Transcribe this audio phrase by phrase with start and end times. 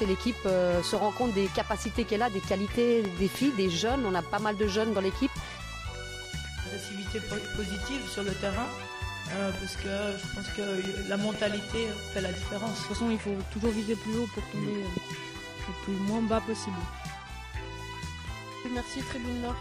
[0.00, 4.04] l'équipe se rend compte des capacités qu'elle a, des qualités des filles, des jeunes.
[4.06, 5.30] On a pas mal de jeunes dans l'équipe.
[6.66, 7.20] Agressivité
[7.56, 8.66] positive sur le terrain.
[9.60, 9.88] parce que
[10.18, 12.70] je pense que la mentalité fait la différence.
[12.70, 16.40] De toute façon, il faut toujours viser plus haut pour tomber le plus moins bas
[16.40, 16.76] possible.
[18.72, 19.56] Merci Tribune Nord.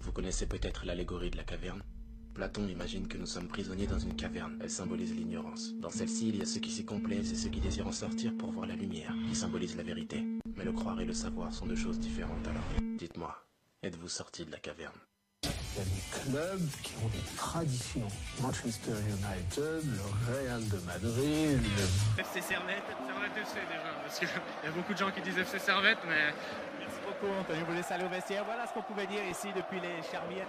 [0.00, 1.82] Vous connaissez peut-être l'allégorie de la caverne?
[2.34, 4.56] Platon imagine que nous sommes prisonniers dans une caverne.
[4.62, 5.74] Elle symbolise l'ignorance.
[5.74, 8.32] Dans celle-ci, il y a ceux qui s'y complaisent et ceux qui désirent en sortir
[8.38, 10.24] pour voir la lumière, qui symbolise la vérité.
[10.56, 12.62] Mais le croire et le savoir sont deux choses différentes alors.
[12.98, 13.36] Dites-moi,
[13.82, 14.94] êtes-vous sortis de la caverne?
[15.42, 18.08] Il y a des clubs qui ont des traditions.
[18.40, 22.20] Manchester United, le Real de Madrid, le...
[22.20, 22.84] FC Servette.
[23.06, 26.32] Servette FC déjà, parce qu'il y a beaucoup de gens qui disent FC Servette, mais...
[26.78, 28.44] Merci beaucoup Anthony, vous laissez aller au vestiaire.
[28.44, 30.48] Voilà ce qu'on pouvait dire ici depuis les Charmières.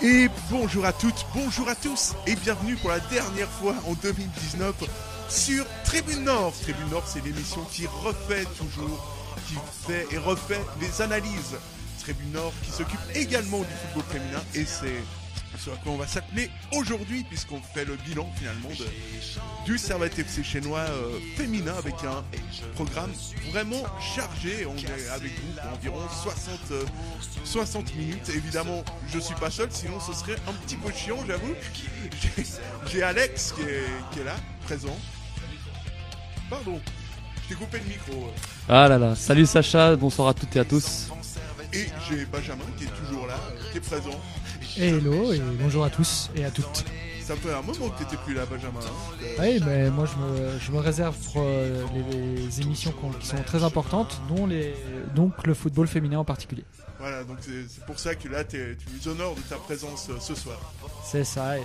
[0.00, 4.72] Et bonjour à toutes, bonjour à tous, et bienvenue pour la dernière fois en 2019
[5.28, 6.52] sur Tribune Nord.
[6.62, 9.04] Tribune Nord, c'est l'émission qui refait toujours
[9.48, 9.54] qui
[9.88, 11.56] fait et refait les analyses.
[12.00, 15.02] Tribune Nord qui s'occupe également du football féminin et c'est
[15.54, 18.86] à quoi on va s'appeler aujourd'hui puisqu'on fait le bilan finalement de,
[19.64, 22.24] du Servette FC chinois euh, féminin avec un
[22.74, 23.10] programme
[23.50, 24.66] vraiment chargé.
[24.66, 26.86] On est avec vous pour environ 60,
[27.44, 28.28] 60 euh, minutes.
[28.34, 31.54] Évidemment, je suis pas seul, sinon ce serait un petit peu chiant, j'avoue.
[32.86, 34.96] J'ai Alex qui est, qui est là, présent.
[36.48, 36.80] Pardon,
[37.48, 38.32] j'ai coupé le micro.
[38.68, 41.08] Ah là là, salut Sacha, bonsoir à toutes et à tous.
[41.72, 43.38] Et j'ai Benjamin qui est toujours là,
[43.70, 44.18] qui est présent.
[44.78, 46.84] Hello et bonjour à tous et à toutes.
[47.22, 48.80] Ça fait un moment que tu n'étais plus là, Benjamin.
[48.80, 49.24] Hein.
[49.38, 53.64] Oui, mais moi je me, je me réserve pour euh, les, émissions qui sont très
[53.64, 54.74] importantes, dont les,
[55.14, 56.64] donc le football féminin en particulier.
[56.98, 60.34] Voilà, donc c'est pour ça que là tu nous honores de ta présence euh, ce
[60.34, 60.58] soir.
[61.04, 61.56] C'est ça,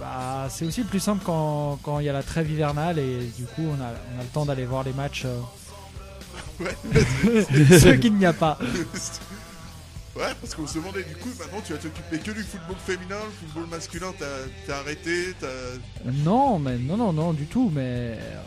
[0.00, 3.62] bah, c'est aussi plus simple quand il y a la trêve hivernale et du coup
[3.62, 5.24] on a, on a le temps d'aller voir les matchs.
[5.26, 5.40] Euh,
[6.64, 7.78] ouais.
[7.78, 8.58] Ceux qu'il n'y a pas.
[10.14, 13.16] Ouais, parce qu'on se demandait du coup, maintenant tu vas t'occuper que du football féminin,
[13.24, 14.12] le football masculin,
[14.66, 15.34] t'as arrêté
[16.04, 18.42] Non, mais non, non, non, du tout, mais euh,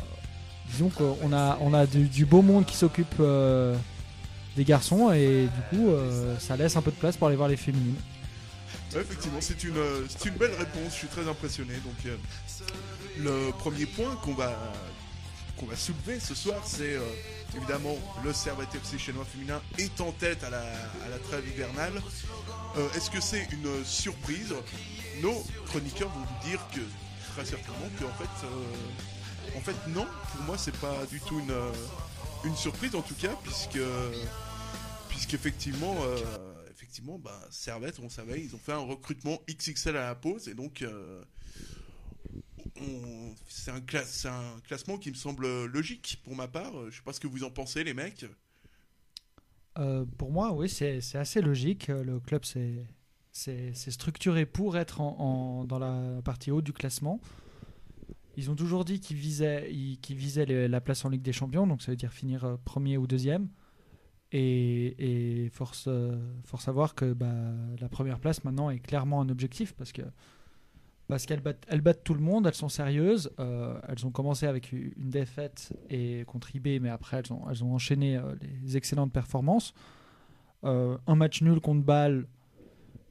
[0.69, 3.75] disons qu'on a, on a du, beau monde qui s'occupe euh,
[4.55, 7.49] des garçons et du coup euh, ça laisse un peu de place pour aller voir
[7.49, 7.95] les féminines.
[8.93, 9.81] Ouais, effectivement, c'est une,
[10.25, 11.73] une belle réponse, je suis très impressionné.
[11.83, 12.13] Donc,
[13.19, 14.55] le premier point qu'on va,
[15.57, 16.97] qu'on va soulever ce soir, c'est
[17.55, 20.61] Évidemment, le FC chinois féminin est en tête à la,
[21.29, 22.01] trêve hivernale.
[22.75, 24.53] Euh, est-ce que c'est une surprise?
[25.21, 26.81] Nos chroniqueurs vont vous dire que
[27.33, 30.05] très certainement qu'en fait, euh, en fait non.
[30.33, 31.71] Pour moi, c'est pas du tout une, euh,
[32.43, 33.79] une surprise en tout cas, puisque
[35.07, 35.95] puisqu'effectivement,
[36.71, 40.53] effectivement, bah, Servette, on savait, ils ont fait un recrutement XXL à la pause et
[40.53, 40.83] donc
[43.47, 46.73] c'est un, classement qui me semble logique pour ma part.
[46.89, 48.25] Je sais pas ce que vous en pensez, les mecs.
[49.77, 51.87] Euh, pour moi, oui, c'est assez logique.
[51.87, 57.19] Le club c'est structuré pour être dans la partie haute du classement.
[58.37, 59.69] Ils ont toujours dit qu'ils visaient,
[60.09, 63.07] visaient la place en Ligue des Champions, donc ça veut dire finir euh, premier ou
[63.07, 63.47] deuxième.
[64.31, 67.33] Et, et force, euh, force à voir que bah,
[67.79, 70.01] la première place maintenant est clairement un objectif parce que
[71.07, 73.31] parce qu'elles battent, elles battent tout le monde, elles sont sérieuses.
[73.39, 77.63] Euh, elles ont commencé avec une défaite et contre IB, mais après elles ont, elles
[77.63, 79.73] ont enchaîné euh, les excellentes performances.
[80.63, 82.25] Euh, un match nul contre Bâle,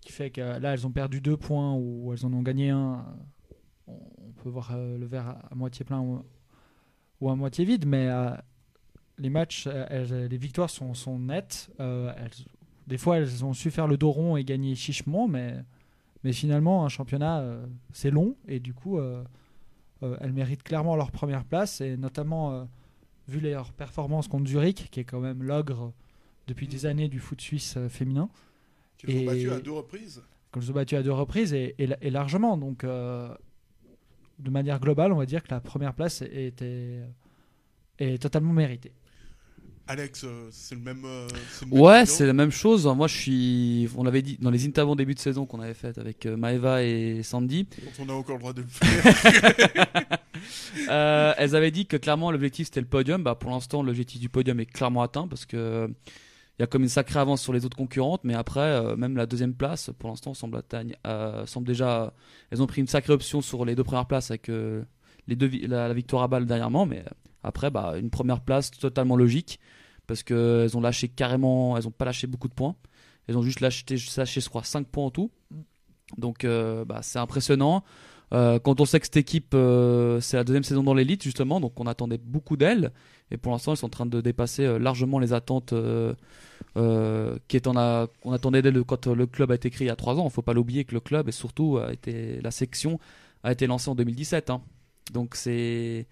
[0.01, 3.05] qui fait que là elles ont perdu deux points ou elles en ont gagné un.
[3.87, 8.11] On, peut voir le verre à, moitié plein ou, à moitié vide, mais
[9.17, 11.71] les matchs, les victoires sont nettes.
[12.87, 15.65] des fois elles ont su faire le dos rond et gagner chichement, mais
[16.25, 19.23] mais finalement, un championnat, euh, c'est long et du coup, euh,
[20.03, 22.67] euh, elles méritent clairement leur première place et notamment
[23.29, 25.93] vu leurs performances contre Zurich, qui est quand même l'ogre
[26.47, 28.29] depuis des années du foot suisse féminin.
[28.97, 30.23] Qui ont battu à deux reprises
[30.53, 32.57] Qu'ils ont battu à deux reprises et, largement.
[32.57, 37.01] Donc, de manière globale, on va dire que la première place était,
[37.99, 38.93] est totalement méritée.
[39.87, 41.05] Alex, euh, c'est le même.
[41.05, 41.29] Euh,
[41.71, 42.87] ouais, c'est la même chose.
[42.87, 43.89] Moi, je suis.
[43.97, 46.83] On l'avait dit dans les interviews début de saison qu'on avait fait avec euh, Maeva
[46.83, 47.67] et Sandy.
[47.99, 50.19] on a encore le droit de le faire.
[51.39, 53.23] elles avaient dit que clairement l'objectif c'était le podium.
[53.23, 55.87] Bah, pour l'instant, l'objectif du podium est clairement atteint parce que
[56.59, 59.27] il y a comme une sacrée avance sur les autres concurrentes, mais après, même la
[59.27, 60.63] deuxième place, pour l'instant, semble,
[61.47, 62.15] semble déjà.
[62.51, 64.49] Elles ont pris une sacrée option sur les deux premières places avec
[65.27, 67.05] les deux, la, victoire à balle dernièrement, mais
[67.43, 69.59] après, bah, une première place totalement logique
[70.07, 72.77] parce qu'elles ont lâché carrément, elles n'ont pas lâché beaucoup de points.
[73.27, 73.85] Elles ont juste lâché,
[74.17, 75.31] lâché je crois, 5 points en tout.
[76.19, 77.83] Donc euh, bah, c'est impressionnant.
[78.33, 81.61] Euh, quand on sait que cette équipe, euh, c'est la deuxième saison dans l'élite justement,
[81.61, 82.93] donc on attendait beaucoup d'elle.
[83.31, 86.15] Et pour l'instant, ils sont en train de dépasser euh, largement les attentes euh,
[86.77, 90.25] euh, qu'on attendait d'elle quand le club a été créé il y a trois ans.
[90.27, 92.99] Il faut pas l'oublier que le club et surtout la section
[93.43, 94.51] a été lancée en 2017.
[94.51, 94.63] hein.
[95.13, 96.07] Donc c'est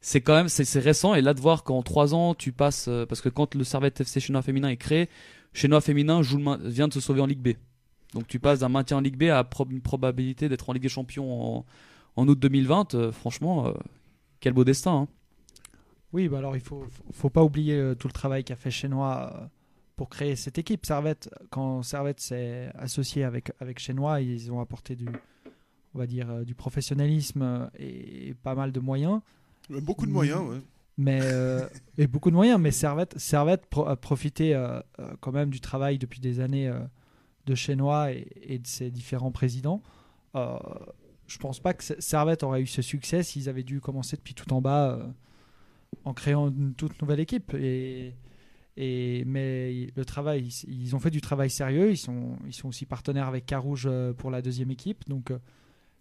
[0.00, 3.06] c'est quand même c'est récent et là de voir qu'en trois ans tu passes euh,
[3.06, 5.08] parce que quand le Servette FC Chenois féminin est créé,
[5.54, 6.20] Chenois féminin
[6.62, 7.56] vient de se sauver en Ligue B.
[8.12, 10.88] Donc tu passes d'un maintien en Ligue B à une probabilité d'être en Ligue des
[10.88, 11.66] Champions en,
[12.16, 12.94] en août 2020.
[12.94, 13.72] euh, franchement, euh,
[14.40, 14.92] quel beau destin.
[14.92, 15.08] hein.
[16.12, 19.46] Oui, bah alors il faut, faut, pas oublier tout le travail qu'a fait Chenois euh,
[19.96, 20.86] pour créer cette équipe.
[20.86, 25.06] Servette, quand Servette s'est associé avec, avec Chenois, ils ont apporté du,
[25.94, 29.20] on va dire, euh, du professionnalisme euh, et, pas mal de moyens.
[29.70, 30.60] Beaucoup de moyens, ouais.
[30.96, 31.66] Mais, euh,
[31.98, 35.60] et beaucoup de moyens, mais Servette, Servette pro- a profité euh, euh, quand même du
[35.60, 36.78] travail depuis des années euh,
[37.46, 39.82] de Chenois et, et de ses différents présidents.
[40.36, 40.56] Euh,
[41.26, 44.52] je pense pas que Servette aurait eu ce succès s'ils avaient dû commencer depuis tout
[44.52, 45.06] en bas euh,
[46.04, 47.54] en créant une toute nouvelle équipe.
[47.54, 48.14] Et,
[48.76, 51.90] et, mais le travail, ils, ils ont fait du travail sérieux.
[51.90, 55.08] Ils sont, ils sont aussi partenaires avec Carouge euh, pour la deuxième équipe.
[55.08, 55.38] Donc euh,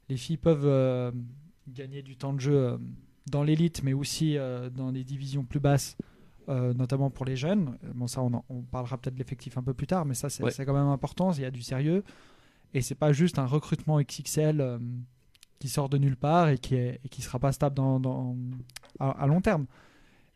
[0.09, 1.11] les filles peuvent euh,
[1.67, 2.77] gagner du temps de jeu euh,
[3.29, 5.95] dans l'élite, mais aussi euh, dans les divisions plus basses,
[6.49, 7.77] euh, notamment pour les jeunes.
[7.95, 10.29] Bon, ça, on, en- on parlera peut-être de l'effectif un peu plus tard, mais ça,
[10.29, 10.51] c'est Ouais.
[10.65, 11.31] quand même important.
[11.31, 12.03] Il y a du sérieux.
[12.73, 14.79] Et c'est pas juste un recrutement XXL euh,
[15.59, 18.35] qui sort de nulle part et qui, est, et qui sera pas stable dans, dans-
[18.99, 19.67] à, à long terme.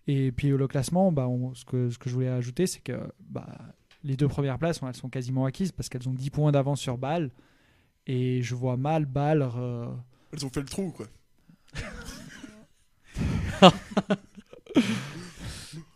[0.08, 2.98] Et puis le classement, bah, on- ce, que, ce que je voulais ajouter, c'est que
[3.30, 3.48] bah,
[4.04, 6.98] les deux premières places, elles sont quasiment acquises parce qu'elles ont 10 points d'avance sur
[6.98, 7.32] Bâle.
[8.08, 9.48] Et je vois mal Bâle.
[9.58, 9.86] euh,
[10.34, 11.06] Elles ont fait le trou, quoi.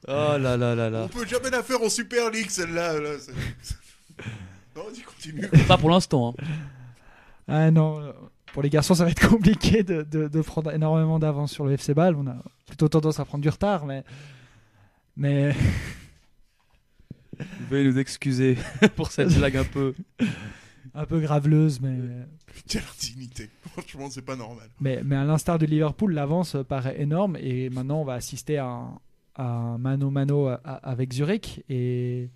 [0.07, 1.03] Oh là là là là.
[1.03, 2.99] On peut jamais la faire en Super League, celle-là.
[2.99, 3.31] là, c'est-
[4.75, 5.47] non, vas-y, continue.
[5.67, 6.35] Pas pour l'instant.
[6.39, 6.43] hein.
[7.47, 8.11] Ah non, euh,
[8.53, 11.73] pour les garçons, ça va être compliqué de, de- de prendre énormément d'avance sur le
[11.73, 12.15] FC Bâle.
[12.15, 12.35] On a
[12.65, 14.03] plutôt tendance à prendre du retard, mais.
[15.15, 15.55] Mais.
[17.69, 18.57] Veuillez nous excuser
[18.95, 19.93] pour cette blague un peu.
[20.93, 21.97] Un peu graveleuse, mais.
[22.67, 23.49] Quelle indignité.
[23.71, 24.67] Franchement, c'est pas normal.
[24.79, 28.65] Mais, mais à l'instar de Liverpool, l'avance paraît énorme et maintenant on va assister à
[28.65, 28.99] un,
[29.35, 31.63] à un mano-mano avec Zurich.
[31.69, 32.29] Et,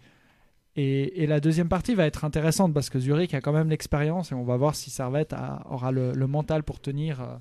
[0.78, 4.31] et, et la deuxième partie va être intéressante parce que Zurich a quand même l'expérience
[4.31, 7.22] et on va voir si Servette a- aura le, le mental pour tenir.
[7.22, 7.36] euh,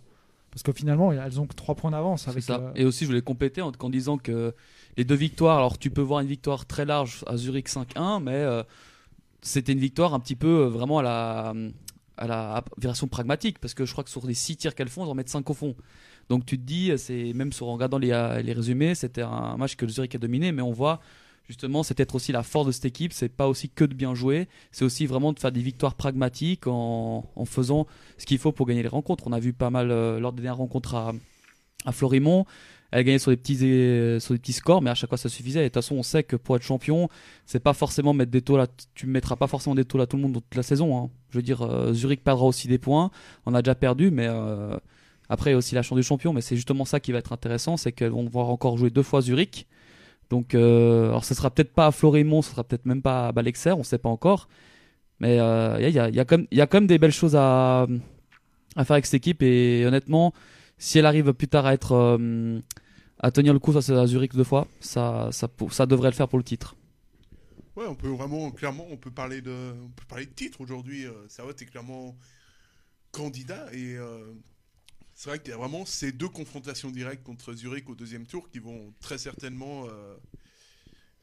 [0.50, 2.28] Parce que finalement, elles ont que 3 points d'avance.
[2.28, 2.58] Avec ça.
[2.60, 4.54] euh, Et aussi, je voulais compléter en, en disant que
[4.96, 8.32] les deux victoires, alors tu peux voir une victoire très large à Zurich 5-1, mais
[8.34, 8.62] euh,
[9.44, 11.54] c'était une victoire un petit peu euh, vraiment à la,
[12.16, 15.04] à la version pragmatique, parce que je crois que sur les 6 tirs qu'elles font,
[15.04, 15.76] elles en mettent 5 au fond.
[16.28, 19.76] Donc tu te dis, c'est même en regardant les, euh, les résumés, c'était un match
[19.76, 21.00] que le Zurich a dominé, mais on voit
[21.46, 24.14] justement, c'est peut-être aussi la force de cette équipe, c'est pas aussi que de bien
[24.14, 27.86] jouer, c'est aussi vraiment de faire des victoires pragmatiques en, en faisant
[28.16, 29.24] ce qu'il faut pour gagner les rencontres.
[29.26, 31.12] On a vu pas mal euh, lors des dernières rencontres à,
[31.84, 32.46] à Florimont.
[32.96, 35.28] Elle gagné sur des petits euh, sur des petits scores, mais à chaque fois ça
[35.28, 35.62] suffisait.
[35.62, 37.08] De toute façon, on sait que pour être champion,
[37.44, 38.68] c'est pas forcément mettre des taux là.
[38.94, 40.96] Tu mettras pas forcément des taux à tout le monde toute la saison.
[40.96, 41.10] hein.
[41.30, 43.10] Je veux dire, euh, Zurich perdra aussi des points.
[43.46, 44.76] On a déjà perdu, mais euh,
[45.28, 46.32] après il y a aussi la chance du champion.
[46.32, 49.02] Mais c'est justement ça qui va être intéressant, c'est qu'elles vont devoir encore jouer deux
[49.02, 49.66] fois Zurich.
[50.30, 53.32] Donc, euh, alors ce sera peut-être pas à Florimont, ce sera peut-être même pas à
[53.32, 54.48] Balexer, on sait pas encore.
[55.18, 56.38] Mais il y, a, y a- quand
[56.74, 57.86] même- des belles choses à,
[58.76, 59.42] à faire avec cette équipe.
[59.42, 60.32] Et honnêtement,
[60.78, 62.18] si elle arrive plus tard à être
[63.18, 66.28] à tenir le coup face à Zurich deux fois, ça, ça, ça devrait le faire
[66.28, 66.76] pour le titre.
[67.76, 71.06] Ouais, on peut vraiment, clairement, on peut parler de, on peut parler de titre aujourd'hui.
[71.06, 72.16] Euh, Servette est clairement
[73.10, 74.32] candidat et euh,
[75.14, 78.48] c'est vrai qu'il y a vraiment ces deux confrontations directes contre Zurich au deuxième tour
[78.50, 80.16] qui vont très certainement euh,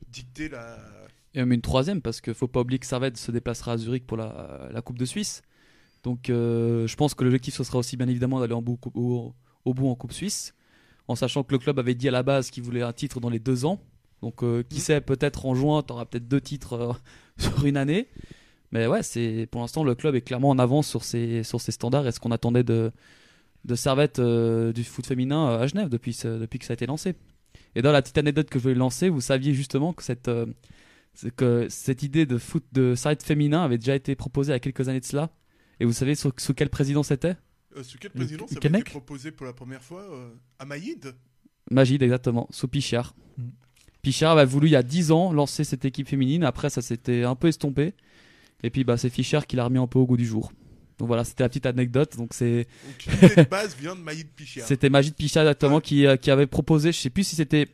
[0.07, 0.77] dicter la.
[1.33, 4.05] Et même une troisième, parce qu'il faut pas oublier que Servette se déplacera à Zurich
[4.05, 5.41] pour la, la Coupe de Suisse.
[6.03, 9.33] Donc euh, je pense que l'objectif, ce sera aussi bien évidemment d'aller en bout- au,
[9.63, 10.53] au bout en Coupe Suisse,
[11.11, 13.29] en sachant que le club avait dit à la base qu'il voulait un titre dans
[13.29, 13.81] les deux ans.
[14.21, 16.93] Donc euh, qui sait, peut-être en juin, tu auras peut-être deux titres euh,
[17.37, 18.07] sur une année.
[18.71, 21.71] Mais ouais, c'est pour l'instant, le club est clairement en avance sur ses, sur ses
[21.71, 22.91] standards et ce qu'on attendait de,
[23.65, 27.15] de Servette euh, du foot féminin à Genève depuis, depuis que ça a été lancé.
[27.75, 30.31] Et dans la petite anecdote que je voulais lancer, vous saviez justement que cette,
[31.35, 34.59] que cette idée de foot de Servette féminin avait déjà été proposée il y a
[34.59, 35.31] quelques années de cela.
[35.81, 37.35] Et vous savez sous, sous quel président c'était?
[37.83, 41.13] Sous quel Le- président ça avait été proposé pour la première fois euh, à Maïd
[41.69, 43.15] Magide, exactement, sous Pichard.
[43.37, 43.43] Mm.
[44.01, 46.43] Pichard avait voulu il y a 10 ans lancer cette équipe féminine.
[46.43, 47.93] Après, ça s'était un peu estompé.
[48.63, 50.51] Et puis, bah, c'est Fischer qui l'a remis un peu au goût du jour.
[50.97, 52.15] Donc voilà, c'était la petite anecdote.
[52.17, 54.65] Donc c'est, Donc l'idée de base vient de Maïd Pichard.
[54.67, 56.91] c'était Magide Pichard exactement qui, euh, qui avait proposé.
[56.91, 57.67] Je sais plus si c'était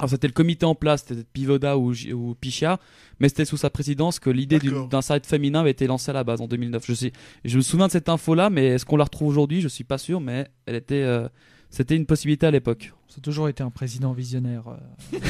[0.00, 2.80] Alors c'était le comité en place, c'était Pivoda ou, ou Pichia,
[3.18, 4.58] mais c'était sous sa présidence que l'idée
[4.90, 6.86] d'un site féminin avait été lancée à la base en 2009.
[6.86, 7.12] Je sais,
[7.44, 9.60] je me souviens de cette info-là, mais est-ce qu'on la retrouve aujourd'hui?
[9.60, 11.28] Je suis pas sûr, mais elle était, euh,
[11.68, 12.94] c'était une possibilité à l'époque.
[13.08, 14.68] Ça a toujours été un président visionnaire.
[14.68, 15.18] euh.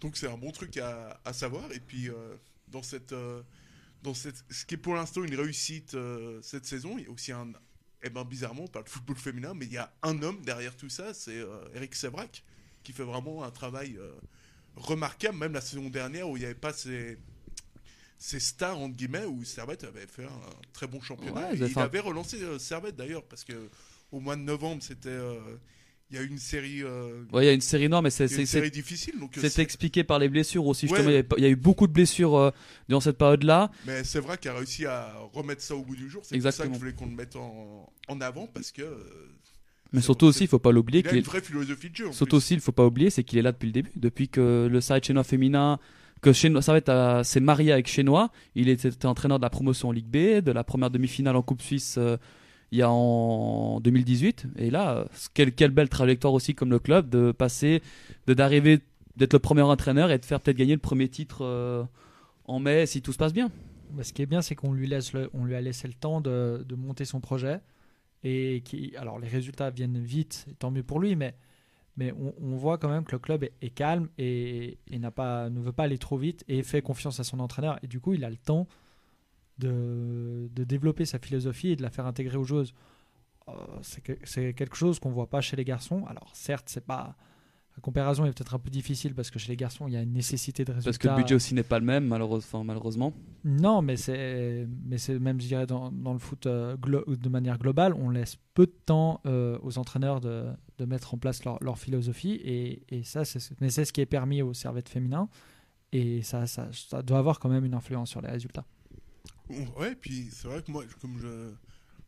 [0.00, 1.64] Donc c'est un bon truc à, à savoir.
[1.74, 2.14] Et puis euh,
[2.68, 3.42] dans cette, euh,
[4.02, 7.10] dans cette, ce qui est pour l'instant une réussite euh, cette saison, il y a
[7.10, 7.48] aussi un,
[8.04, 10.76] eh ben bizarrement on parle de football féminin, mais il y a un homme derrière
[10.76, 12.44] tout ça, c'est euh, Eric Sevrac,
[12.82, 14.12] qui fait vraiment un travail euh,
[14.76, 17.18] remarquable, même la saison dernière où il n'y avait pas ces
[18.16, 20.40] ces stars entre guillemets où Servette avait fait un
[20.72, 21.48] très bon championnat.
[21.50, 23.68] Ouais, Et il avait relancé euh, Servette d'ailleurs parce que
[24.12, 25.18] au mois de novembre c'était
[26.14, 28.10] il y a eu une série euh, Ouais, il y a une série noire, mais
[28.10, 30.86] c'est il a difficile euh, c'est expliqué par les blessures aussi.
[30.86, 32.50] Justement, il y il a eu beaucoup de blessures euh,
[32.88, 33.70] durant cette période-là.
[33.86, 36.22] Mais c'est vrai qu'il a réussi à remettre ça au bout du jour.
[36.24, 38.82] C'est pour ça que je voulais qu'on le mette en, en avant parce que.
[38.82, 38.96] euh,
[39.92, 41.96] Mais surtout aussi, il faut pas l'oublier Il a qu'il une est- vraie philosophie de
[41.96, 42.08] jeu.
[42.08, 42.36] en Surtout plus.
[42.36, 44.80] aussi, il faut pas oublier, c'est qu'il est là depuis le début, depuis que le
[44.80, 45.78] site chinois féminin,
[46.22, 48.30] que Chenois, ça va être, s'est marié avec Chenois.
[48.54, 51.60] Il était entraîneur de la promotion en Ligue B, de la première demi-finale en Coupe
[51.60, 52.16] Suisse euh,
[52.72, 54.46] il y a en 2018.
[54.56, 57.82] Et là, quelle, belle trajectoire aussi comme le club de passer,
[58.26, 58.80] de d'arriver,
[59.16, 61.84] d'être le premier entraîneur et de faire peut-être gagner le premier titre euh,
[62.46, 63.50] en mai si tout se passe bien.
[64.02, 66.64] Ce qui est bien, c'est qu'on lui, laisse on lui a laissé le temps de,
[66.68, 67.60] de monter son projet.
[68.24, 71.36] Et qui, alors, les résultats viennent vite, tant mieux pour lui, mais,
[71.96, 75.50] mais on, voit quand même que le club est, est calme et, et n'a pas,
[75.50, 77.78] ne veut pas aller trop vite et fait confiance à son entraîneur.
[77.82, 78.66] Et du coup, il a le temps
[79.58, 82.74] de, de développer sa philosophie et de la faire intégrer aux joueuses.
[83.48, 86.04] Euh, c'est que- c'est quelque chose qu'on voit pas chez les garçons.
[86.06, 87.16] Alors, certes, c'est pas.
[87.76, 90.02] La comparaison est peut-être un peu difficile parce que chez les garçons, il y a
[90.02, 90.90] une nécessité de résultats.
[90.90, 93.12] Parce que le budget aussi n'est pas le même, malheureusement.
[93.44, 97.58] Non, mais c'est, mais c'est même, je dirais, dans, dans le foot euh, de manière
[97.58, 100.46] globale, on laisse peu de temps euh, aux entraîneurs de,
[100.78, 102.40] de mettre en place leur, leur philosophie.
[102.44, 105.28] Et, et ça, c'est, ce qui est permis aux servettes féminins.
[105.90, 108.64] Et ça, ça, ça doit avoir quand même une influence sur les résultats.
[109.48, 111.52] Ouais, puis c'est vrai que moi, comme je.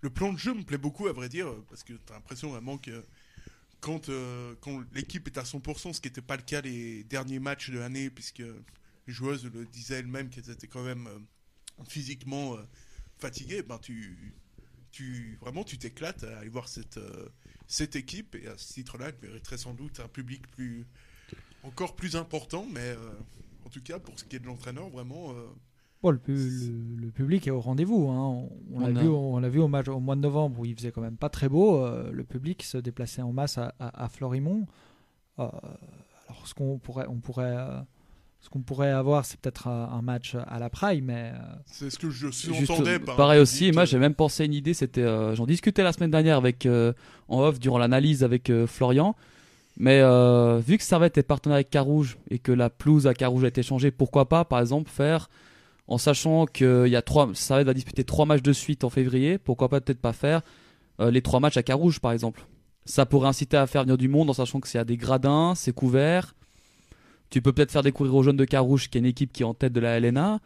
[0.02, 2.78] Le plan de jeu me plaît beaucoup, à vrai dire, parce que t'as l'impression vraiment
[2.78, 3.05] que
[3.81, 7.38] quand, euh, quand l'équipe est à 100%, ce qui n'était pas le cas les derniers
[7.38, 8.43] matchs de l'année, puisque
[9.07, 12.62] les joueuses le disaient elles-mêmes qu'elles étaient quand même euh, physiquement euh,
[13.19, 14.35] fatiguées, ben tu,
[14.90, 17.00] tu, vraiment tu t'éclates à aller voir cette,
[17.66, 20.87] cette équipe, et à ce titre-là, elle mériterait sans doute un public plus,
[21.62, 22.95] encore plus important, mais
[23.64, 25.35] en tout cas, pour ce qui est de l'entraîneur, vraiment.
[26.06, 28.08] Bon, le, pu- le- le public est au rendez-vous.
[28.10, 28.16] hein.
[28.20, 30.60] On, on On l'a a- vu, on l'a vu au, match, au mois de novembre
[30.60, 31.78] où il faisait quand même pas très beau.
[31.84, 34.66] euh, le public se déplaçait en masse à, à, à Florimont.
[35.40, 35.48] Euh,
[36.28, 37.80] alors, ce qu'on pourrait, on pourrait, euh,
[38.40, 41.90] ce qu'on pourrait avoir, c'est peut-être un, un match à la Prime, mais euh, C'est
[41.90, 42.28] ce que je
[43.04, 43.16] par.
[43.16, 46.12] pareil aussi, moi j'ai même pensé à une idée, c'était euh, j'en discutais la semaine
[46.12, 46.92] dernière avec euh,
[47.28, 49.16] en off durant l'analyse avec euh, Florian.
[49.78, 53.44] Mais euh, vu que Servette est partenaire avec Carouge et que la pelouse à Carouge
[53.44, 55.28] a été changée, pourquoi pas par exemple faire
[55.88, 58.90] en sachant que il y a trois Servette va disputer trois matchs de suite en
[58.90, 60.43] février, pourquoi pas peut-être pas faire
[61.00, 62.45] euh, les trois matchs à Carouge par exemple.
[62.85, 65.55] Ça pourrait inciter à faire venir du monde en sachant que c'est à des gradins,
[65.57, 66.35] c'est couvert.
[67.31, 69.47] Tu peux peut-être faire découvrir aux jeunes de Carouge, qui est une équipe qui est
[69.47, 70.38] en tête de la LNA.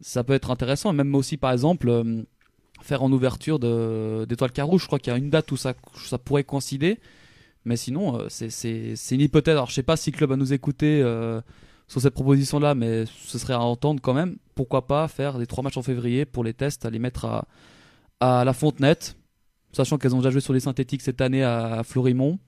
[0.00, 0.92] Ça peut être intéressant.
[0.94, 2.22] Même aussi, par exemple, euh,
[2.80, 4.80] faire en ouverture de- d'Étoile Carouge.
[4.82, 5.74] Je crois qu'il y a une date où ça,
[6.24, 6.98] pourrait coïncider.
[7.66, 9.52] Mais sinon, euh, c'est- une hypothèse.
[9.52, 11.02] Alors, je sais pas si le club va nous écouter
[11.86, 14.36] sur cette proposition-là, mais ce serait à entendre quand même.
[14.54, 17.46] Pourquoi pas faire des trois matchs en février pour les tests, à les mettre à,
[18.20, 19.16] à la Fontenette,
[19.72, 22.38] sachant qu'elles ont déjà joué sur les synthétiques cette année à, à Florimont.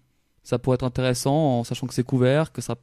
[0.43, 2.77] Ça pourrait être intéressant, en sachant que c'est couvert, que ça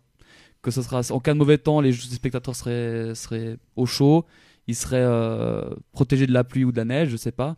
[0.63, 4.25] que sera en cas de mauvais temps, les spectateurs seraient, seraient au chaud,
[4.65, 7.57] ils seraient euh, protégés de la pluie ou de la neige, je sais pas.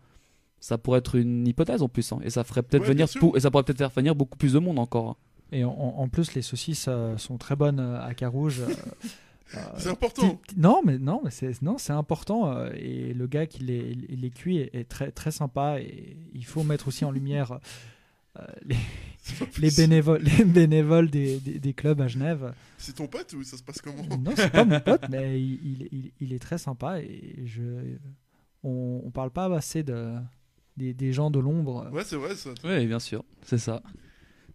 [0.59, 2.19] Ça pourrait être une hypothèse en plus, hein.
[2.23, 4.59] et ça ferait peut-être Ouais, venir et ça pourrait peut-être faire venir beaucoup plus de
[4.59, 5.17] monde encore.
[5.51, 8.61] Et en, en plus les saucisses euh, sont très bonnes euh, à Carouge.
[8.61, 8.67] euh,
[9.77, 10.41] C'est important.
[10.57, 14.21] Non, mais non, mais c'est non, c'est important euh, et le gars qui les, il
[14.21, 17.59] les cuit est, est très très sympa et il faut mettre aussi en lumière
[18.39, 18.75] euh, les,
[19.59, 22.53] les bénévoles, les bénévoles des, des, des clubs à Genève.
[22.79, 25.53] C'est ton pote ou ça se passe comment Non, c'est pas mon pote, mais il,
[25.63, 27.61] il, il- il est très sympa et je,
[28.63, 30.15] on, on parle pas assez de
[30.75, 31.87] des, des gens de l'ombre.
[31.93, 32.49] Ouais, c'est vrai ça.
[32.65, 33.81] Oui, bien sûr, c'est ça.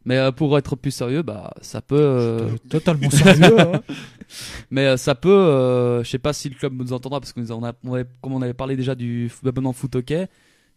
[0.06, 1.96] Mais euh, pour être plus sérieux, bah ça peut.
[1.98, 3.58] euh, Totalement sérieux.
[3.60, 3.82] hein.
[4.70, 7.40] Mais euh, ça peut, euh, je sais pas si le club nous entendra parce que
[7.40, 10.28] nous en a- on avait- comme on avait parlé déjà du abonnement foot hockey,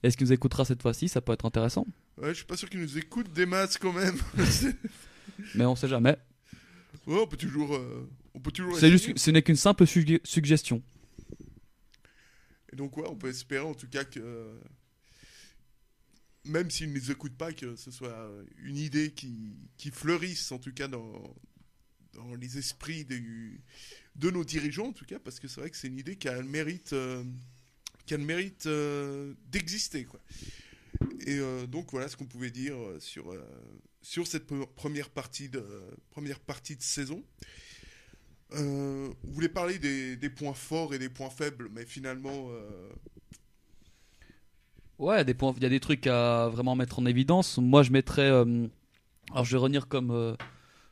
[0.02, 1.08] est-ce qu'il nous écoutera cette fois-ci?
[1.08, 1.86] Ça peut être intéressant,
[2.22, 4.18] Ouais, je suis pas sûr qu'ils nous écoutent des masses quand même.
[5.56, 6.18] Mais on sait jamais.
[7.08, 7.76] ouais, on peut toujours.
[7.76, 10.82] euh, On peut toujours C'est juste, ce n'est qu'une simple sugge- suggestion.
[12.72, 14.20] Et donc, ouais, on peut espérer en tout cas que.
[16.46, 20.74] Même s'ils ne nous écoutent pas, que ce soit une idée qui, fleurisse, en tout
[20.74, 21.36] cas dans,
[22.14, 23.62] dans les esprits du-
[24.16, 26.28] de nos dirigeants, en tout cas, parce que c'est vrai que c'est une idée qui
[26.28, 27.24] a le mérite, euh,
[28.18, 30.08] mérite euh, d'exister.
[31.26, 33.34] Et euh, donc voilà ce qu'on pouvait dire sur,
[34.02, 35.64] sur cette pre- première partie de,
[36.12, 37.24] première partie de saison.
[38.52, 42.52] Vous voulez parler des, points forts et des points faibles, mais finalement,
[45.00, 47.06] Ouais, il y a des points, il y a des trucs à vraiment mettre en
[47.06, 47.58] évidence.
[47.58, 48.30] Moi, je mettrais.
[48.30, 48.68] euh,
[49.32, 50.36] alors, je vais revenir comme euh,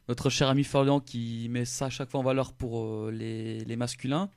[0.10, 3.64] notre cher ami Florian qui met ça à chaque fois en valeur pour euh, les,
[3.66, 4.30] les masculins.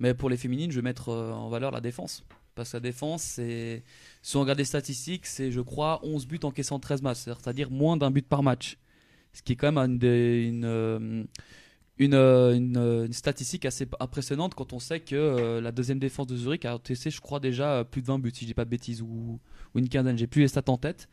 [0.00, 2.24] Mais pour les féminines, je vais mettre en valeur la défense.
[2.54, 3.84] Parce que la défense, c'est.
[4.22, 7.18] Si on regarde les statistiques, c'est, je crois, 11 buts encaissés en 13 matchs.
[7.18, 8.78] C'est-à-dire moins d'un but par match.
[9.32, 11.28] Ce qui est quand même une, des- une,
[11.98, 16.26] une, euh, euh, une statistique assez impressionnante quand on sait que euh, la deuxième défense
[16.26, 18.64] de Zurich a encaissé, je crois, déjà plus de 20 buts, si je dis pas
[18.66, 19.40] de bêtises, ou,
[19.74, 20.18] ou une quinzaine.
[20.18, 21.08] J'ai plus les stats en tête.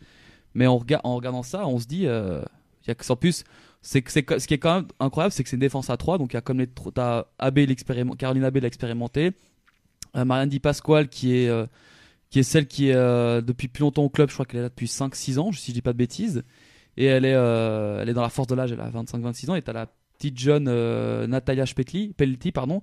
[0.55, 2.41] Mais en, rega- en regardant ça, on se dit, euh,
[2.87, 3.43] y a que en plus,
[3.81, 6.17] c'est ce qui est quand même incroyable, c'est que c'est une défense à 3.
[6.17, 7.59] Donc il y a comme les t'as AB,
[8.17, 9.31] Caroline Abbé l'a expérimenté,
[10.15, 11.67] euh, Marianne Di Pasquale qui est
[12.29, 14.29] qui est celle qui est depuis plus longtemps au club.
[14.29, 16.43] Je crois qu'elle est là depuis 5-6 ans, si je dis pas de bêtises.
[16.97, 19.55] Et elle est, elle est dans la force de l'âge, elle a 25-26 ans.
[19.55, 19.87] Et t'as la
[20.23, 22.81] petite jeune euh, Natalia Spetli, Pelleti, pardon,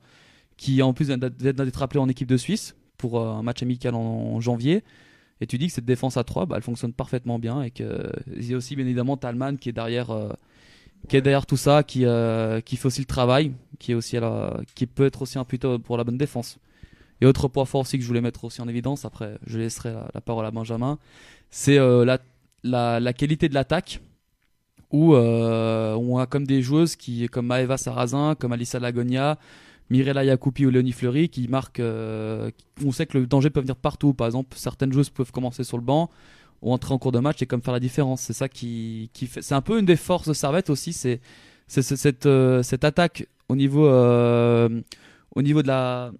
[0.58, 3.62] qui en plus d'être vient d'être appelée en équipe de Suisse pour euh, un match
[3.62, 4.84] amical en, janvier.
[5.40, 7.62] Et tu dis que cette défense à 3, bah, elle fonctionne parfaitement bien.
[7.62, 10.28] Et que il y a aussi bien évidemment Talman qui est derrière, euh,
[11.08, 12.04] qui est derrière tout ça, qui,
[12.66, 15.78] qui fait aussi le travail, qui, est aussi à qui peut être aussi un plutôt
[15.78, 16.58] pour la bonne défense.
[17.22, 19.94] Et autre point fort aussi que je voulais mettre aussi en évidence, après je laisserai
[20.12, 20.98] la, parole à Benjamin,
[21.50, 24.00] c'est la, la qualité de l'attaque,
[24.92, 29.38] où euh, on a comme des joueuses qui, comme Maeva Sarrazin, comme Alissa Lagonia,
[29.88, 31.80] Mirella Yacupi ou Léonie Fleury, qui marquent.
[31.80, 32.50] euh,
[32.84, 34.14] on sait que le danger peut venir partout.
[34.14, 36.10] Par exemple, certaines joueuses peuvent commencer sur le banc
[36.62, 38.20] ou entrer en cours de match et comme faire la différence.
[38.20, 39.42] C'est ça qui, qui fait.
[39.42, 40.92] C'est un peu une des forces de Servette aussi.
[40.92, 41.20] C'est
[41.68, 46.12] cette, euh, cette attaque au niveau, au niveau de la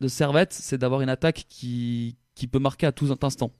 [0.00, 3.52] de Servette, c'est d'avoir une attaque qui, qui peut marquer à tout instant.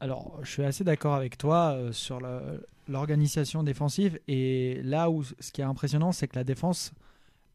[0.00, 4.18] Alors, je suis assez d'accord avec toi sur le- l'organisation défensive.
[4.28, 6.92] Et là où ce qui est impressionnant, c'est que la défense,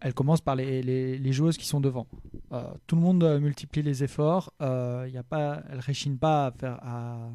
[0.02, 2.08] elle commence par les, les- joueuses qui sont devant.
[2.52, 4.54] Euh, tout le monde euh, multiplie les efforts.
[4.62, 7.30] Euh, y a pas, elle réchigne pas à,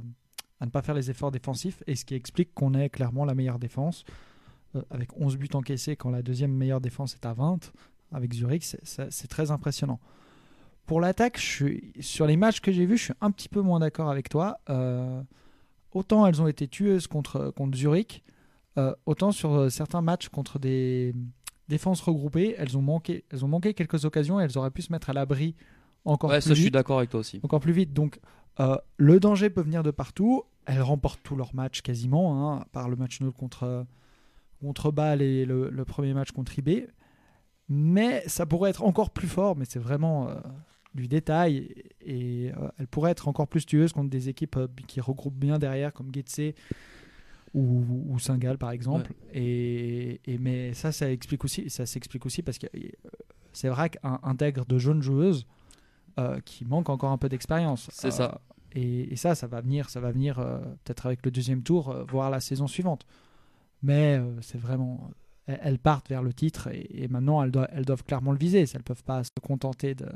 [0.60, 1.82] ne pas faire les efforts défensifs.
[1.86, 4.04] Et ce qui explique qu'on est clairement la meilleure défense.
[4.76, 7.70] euh, avec 11 buts encaissés quand la deuxième meilleure défense est à 20.
[8.12, 10.00] Avec Zurich, c'est- très impressionnant.
[10.86, 11.38] Pour l'attaque,
[12.00, 14.58] sur les matchs que j'ai vus, je suis un petit peu moins d'accord avec toi.
[15.94, 18.22] Euh, autant elles ont été tueuses contre, contre Zurich,
[18.78, 21.14] euh, autant sur euh, certains matchs contre des
[21.68, 24.92] défenses regroupées, elles ont manqué, elles ont manqué quelques occasions et elles auraient pu se
[24.92, 25.54] mettre à l'abri
[26.04, 26.74] encore Ouais, plus ça, je suis vite.
[26.74, 27.40] d'accord avec toi aussi.
[27.42, 27.92] Encore plus vite.
[27.94, 28.20] Donc,
[28.60, 30.42] euh, le danger peut venir de partout.
[30.66, 33.86] Elles remportent tous leurs matchs quasiment, hein, à part le match nul contre,
[34.60, 36.88] contre Bâle et le, le premier match contre IB.
[37.70, 40.34] Mais ça pourrait être encore plus fort, mais c'est vraiment euh,
[40.94, 41.74] du détail.
[42.00, 45.58] Et euh, elles pourraient être encore plus tueuses contre des équipes euh, qui regroupent bien
[45.58, 46.54] derrière, comme Getse
[47.52, 49.12] ou, ou Saint-Gall, par exemple.
[49.32, 52.88] Et, et- mais ça, ça explique aussi, ça s'explique aussi parce que euh,
[53.52, 55.46] c'est vrai qu'un intègre de jeunes joueuses
[56.18, 57.88] euh, qui manquent encore un peu d'expérience.
[57.92, 58.40] C'est ça.
[58.72, 60.36] Et, et ça, ça va venir, ça va venir
[60.84, 63.06] peut-être avec le deuxième tour, euh, voir la saison suivante.
[63.82, 65.10] Mais c'est vraiment,
[65.46, 68.60] elles, partent vers le titre et, et maintenant elles doivent clairement le viser.
[68.62, 70.06] Elles ne peuvent pas se contenter de,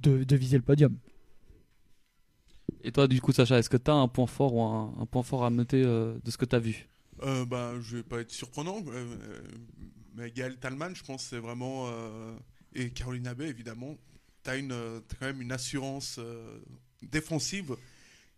[0.00, 0.96] de, de viser le podium.
[2.82, 5.06] Et toi, du coup, Sacha, est-ce que tu as un point fort ou un, un
[5.06, 6.88] point fort à noter euh, de ce que tu as vu?
[7.22, 9.40] Euh, bah, je vais pas être surprenant, euh, euh,
[10.14, 11.86] mais Gaël Talman, je pense, c'est vraiment.
[11.88, 12.36] euh,
[12.74, 13.96] et Caroline Abbé, évidemment.
[14.44, 16.60] Tu as, quand même une assurance euh,
[17.02, 17.76] défensive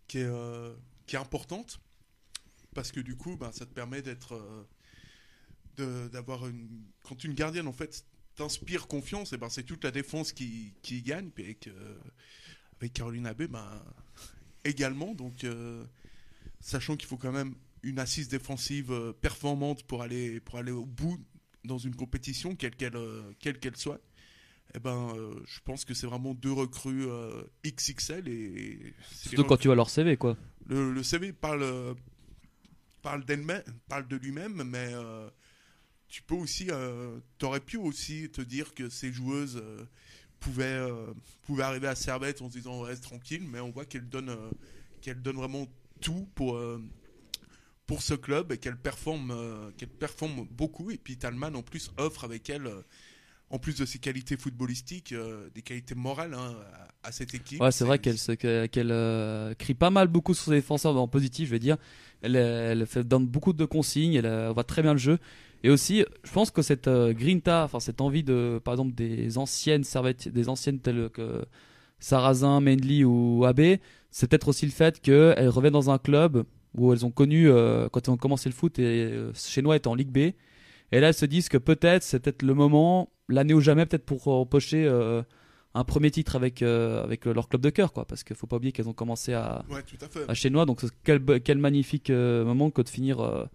[0.07, 0.75] qui est, euh,
[1.07, 1.81] qui est importante.
[2.75, 4.35] Parce que du coup, bah, ça te permet d'être.
[4.35, 4.65] euh,
[5.77, 6.83] de- d'avoir une.
[7.03, 8.05] Quand une gardienne, en fait,
[8.39, 11.31] t'inspire confiance, et ben, c'est toute la défense qui, qui gagne.
[11.31, 11.99] Puis avec, euh,
[12.81, 13.83] avec Caroline Abbé, ben,
[14.65, 15.15] également.
[15.15, 15.85] Donc, euh,
[16.61, 20.85] sachant qu'il faut quand même une assise défensive euh, performante pour aller, pour aller au
[20.87, 21.19] bout
[21.65, 22.97] dans une compétition, quelle qu'elle
[23.41, 24.01] quelle qu'elle soit,
[24.75, 28.29] eh ben, euh, je pense que c'est vraiment deux recrues euh, XXL.
[28.29, 30.37] Et c'est Surtout quand tu vois leur CV, quoi.
[30.67, 31.95] Le, le CV parle,
[33.03, 35.29] parle, d'elle-même- parle de lui-même, mais euh,
[36.09, 39.85] tu peux aussi, euh, t'aurais pu aussi te dire que ces joueuses euh,
[40.41, 44.09] pouvaient, euh, pouvaient arriver à Servette en se disant reste tranquille, mais on voit qu'elles
[44.09, 44.37] donnent,
[45.03, 45.67] qu'elles donnent vraiment
[46.01, 46.61] tout pour,
[47.87, 50.91] pour ce club et qu'elles performent, qu'elles performent beaucoup.
[50.91, 52.71] Et puis Talman en plus offre avec elle
[53.51, 55.15] en plus de ses qualités footballistiques,
[55.55, 56.55] des qualités morales hein,
[57.03, 57.61] à, cette équipe.
[57.61, 61.59] Ouais, c'est vrai qu'elle crie pas mal beaucoup sur ses défenseurs en positif, je vais
[61.59, 61.77] dire.
[62.23, 65.19] Elle, donne beaucoup de consignes, elle voit très bien le jeu.
[65.65, 69.39] Et aussi, je pense que cette euh, grinta, enfin cette envie de, par exemple, des
[69.39, 71.45] anciennes servettes, des anciennes telles que
[71.99, 76.45] Sarrazin, Mendy ou Abbé, c'est peut-être aussi le fait qu'elles reviennent dans un club
[76.75, 79.73] où elles ont connu euh, quand elles ont commencé le foot et euh, chez nous
[79.73, 80.19] était en Ligue B.
[80.91, 84.07] Et là, elles se disent que peut-être c'est peut-être le moment, l'année ou jamais, peut-être
[84.07, 85.23] pour empocher euh,
[85.75, 88.07] un premier titre avec euh, avec leur club de cœur, quoi.
[88.07, 90.31] Parce qu'il faut pas oublier qu'elles ont commencé à Ouais, tout à fait.
[90.31, 93.49] à chez nous, donc quel quel magnifique moment que de finir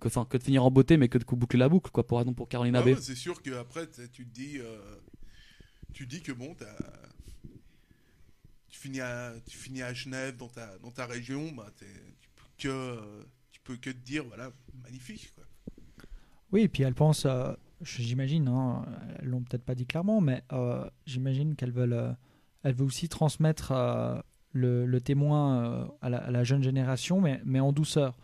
[0.00, 2.06] que enfin que de finir en beauté, mais que de boucler la boucle, quoi.
[2.06, 4.78] Pour exemple pour Caroline Ah ouais, c'est sûr qu'après, tu tu te dis, euh,
[5.92, 6.76] tu dis que bon, t'as-
[8.68, 11.84] tu finis à, tu finis à Genève dans ta, dans ta région, bah, tu
[12.36, 14.50] peux que, euh, tu peux que te dire, voilà,
[14.82, 15.32] magnifique.
[15.34, 15.44] Quoi.
[16.52, 18.84] Oui, et puis elle pense, euh, j'imagine, hein,
[19.18, 22.16] elles l'ont peut-être pas dit clairement, mais euh, j'imagine qu'elles veulent,
[22.62, 24.18] elle veut aussi transmettre euh,
[24.52, 28.16] le, le témoin euh, à, la, à la jeune génération, mais, mais en douceur.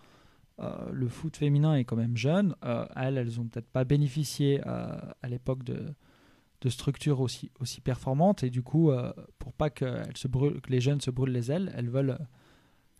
[0.61, 2.55] Euh, le foot féminin est quand même jeune.
[2.65, 5.87] Euh, elles, elles ont peut-être pas bénéficié euh, à l'époque de,
[6.61, 8.93] de structures aussi, aussi performantes, et du coup,
[9.39, 12.19] pour pas que, elles se brûlent, que les jeunes se brûlent les ailes, elles veulent.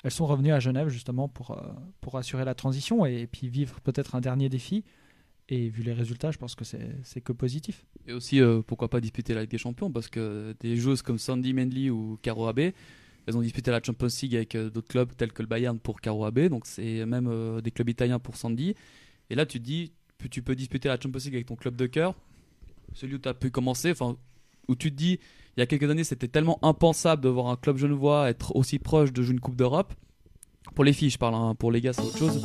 [0.03, 1.61] elles sont revenues à Genève justement pour,
[2.01, 4.85] pour assurer la transition et, puis vivre peut-être un dernier défi.
[5.49, 7.85] Et vu les résultats, je pense que c'est que positif.
[8.07, 9.93] Et aussi, pourquoi pas disputer la Ligue des Champions?
[9.93, 12.75] Parce que des joueuses comme Sandy Mendley ou Caro Abbé,
[13.27, 16.01] elles ont disputé la Champions League avec euh, d'autres clubs tels que le Bayern pour
[16.01, 18.75] Caro Abbé, donc c'est même euh, des clubs italiens pour Sandy.
[19.31, 21.77] Et là, tu te dis, tu- tu peux disputer la Champions League avec ton club
[21.77, 22.15] de cœur,
[22.95, 24.17] celui où tu as pu commencer, enfin,
[24.69, 25.19] où tu te dis,
[25.57, 28.79] il y a quelques années, c'était tellement impensable de voir un club genevois être aussi
[28.79, 29.93] proche de jouer une Coupe d'Europe.
[30.75, 32.43] Pour les filles, je parle, hein, pour les gars, c'est autre chose.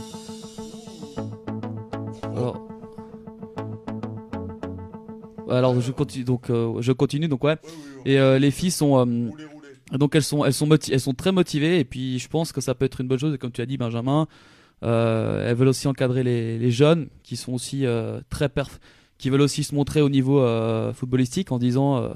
[2.23, 2.67] Alors,
[5.49, 7.55] alors je continue donc euh, je continue donc ouais
[8.05, 9.29] et euh, les filles sont euh,
[9.91, 13.01] donc elles sont elles sont très motivées et puis je pense que ça peut être
[13.01, 13.33] une bonne chose.
[13.33, 14.27] Et comme tu as dit Benjamin
[14.83, 18.49] euh, elles veulent aussi encadrer les, jeunes qui sont aussi euh, très
[19.17, 22.11] qui veulent aussi se montrer au niveau euh, footballistique en disant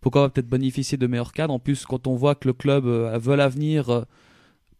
[0.00, 1.54] pourquoi pas peut-être bénéficier de meilleurs cadres.
[1.54, 4.04] En plus quand on voit que le club veut l'avenir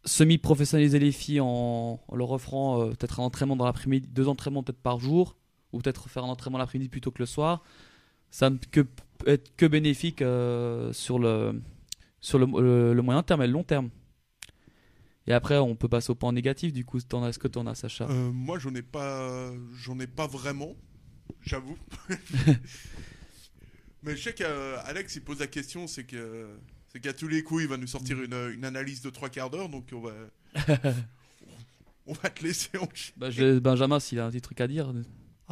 [0.04, 4.80] semi-professionnaliser les filles en, en leur offrant peut-être un entraînement dans l'après-midi deux entraînements peut-être
[4.80, 5.37] par jour
[5.72, 7.62] ou peut-être faire un entraînement l'après-midi plutôt que le soir,
[8.30, 8.87] ça ne peut
[9.26, 10.18] être que bénéfique
[10.92, 11.61] sur, le,
[12.20, 13.90] sur le, le- le moyen terme et le long terme.
[15.26, 17.66] Et après, on peut passer au point négatif, du coup, as- est-ce que tu en
[17.66, 20.74] as, Sacha Euh, moi, j'en ai pas, j'en ai pas vraiment,
[21.42, 21.78] j'avoue.
[24.02, 26.48] Mais je sais qu'Alex, il pose la question, c'est que,
[26.88, 29.50] c'est qu'à tous les coups, il va nous sortir une, une analyse de trois quarts
[29.50, 30.12] d'heure, donc on va,
[32.06, 33.14] on va te laisser enchaîner.
[33.18, 33.28] bah,
[33.61, 34.92] Benjamin s'il a un petit truc à dire.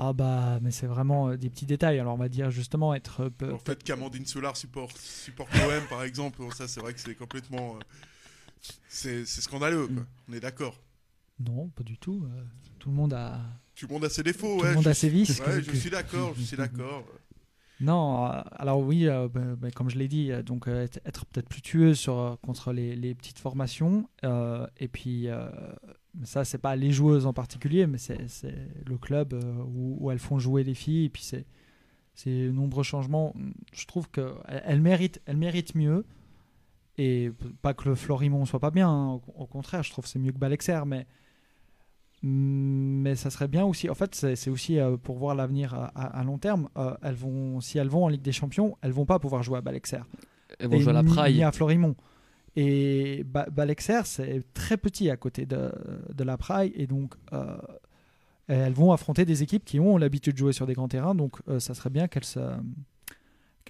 [0.00, 1.98] Ah bah, mais c'est vraiment euh, des petits détails.
[1.98, 3.24] Alors on va dire justement être.
[3.24, 7.00] euh, peu- En fait, qu'Amandine Solar supporte, supporte l'OM, par exemple, ça, c'est vrai que
[7.00, 7.78] c'est complètement, euh,
[8.88, 10.04] c'est, scandaleux, quoi.
[10.28, 10.78] On est d'accord.
[11.40, 12.24] Non, pas du tout.
[12.78, 13.40] tout le monde a.
[13.74, 14.68] Tout le monde a ses défauts, Tout ouais.
[14.70, 15.40] le monde je a ses vices.
[15.40, 17.04] Ouais, que- je suis d'accord, je suis d'accord.
[17.80, 21.26] Non, alors oui, euh, bah, bah, comme je l'ai dit, euh, donc euh, être, être
[21.26, 24.08] peut-être plus tueux sur, contre les, les petites formations.
[24.24, 25.28] et puis,
[26.24, 28.18] ça, c'est pas les joueuses en particulier, mais c'est
[28.86, 29.40] le club euh,
[29.74, 31.04] où, où elles font jouer les filles.
[31.06, 31.44] Et puis, c'est
[32.14, 33.34] ces nombreux changements.
[33.72, 34.32] Je trouve qu'elles
[34.64, 36.04] elles méritent, elles méritent mieux.
[37.00, 37.30] Et
[37.62, 40.18] pas que le Florimont soit pas bien, hein, au, au contraire, je trouve que c'est
[40.18, 41.06] mieux que Balexer, mais.
[42.20, 43.88] Mais ça serait bien aussi.
[43.88, 46.68] En fait, c'est aussi euh, pour voir l'avenir à, à- à long terme.
[46.76, 49.58] Euh, elles vont, si elles vont en Ligue des Champions, elles vont pas pouvoir jouer
[49.58, 49.98] à Balexer.
[50.58, 51.34] Elles vont Et jouer à la Praille.
[51.36, 51.94] Ni à Florimont.
[52.56, 55.70] Et Ba- Balexer, c'est très petit à côté de,
[56.12, 56.72] de la Praille.
[56.74, 57.56] Et donc, euh,
[58.48, 61.14] elles vont affronter des équipes qui ont l'habitude de jouer sur des grands terrains.
[61.14, 62.24] Donc, euh, ça serait bien qu'elles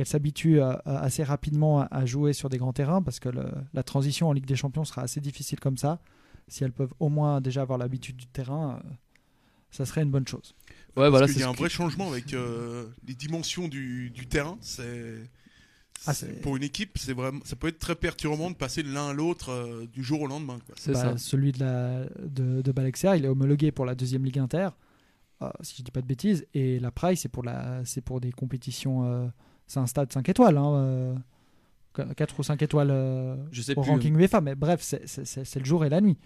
[0.05, 3.83] s'habituent à- assez rapidement à, à jouer sur des grands terrains parce que le- la
[3.83, 6.01] transition en Ligue des Champions sera assez difficile comme ça.
[6.47, 8.89] Si elles peuvent au moins déjà avoir l'habitude du terrain, euh,
[9.71, 10.55] ça serait une bonne chose.
[10.97, 14.11] Ouais, Parce voilà, c'est y a un qui- vrai changement avec euh, les dimensions du,
[14.11, 14.57] du terrain.
[14.61, 15.15] C'est
[16.07, 19.09] Ah, pour une équipe, c'est vraiment, ça peut être très perturbant de passer de l'un
[19.09, 20.59] à l'autre euh, du jour au lendemain.
[20.67, 20.75] quoi.
[20.93, 24.69] Bah, Celui de, la, de, de Balexer, il est homologué pour la deuxième Ligue Inter,
[25.43, 26.47] euh, si je dis pas de bêtises.
[26.55, 29.05] Et la Praille, c'est pour, la, c'est pour des compétitions.
[29.05, 29.27] euh,
[29.67, 30.57] c'est un stade 5 étoiles.
[30.57, 31.17] Hein,
[32.17, 33.91] 4 ou 5 étoiles euh, Je sais au plus.
[33.91, 34.41] ranking UEFA.
[34.41, 36.17] Mais bref, c'est, c'est- c'est- c'est le jour et la nuit.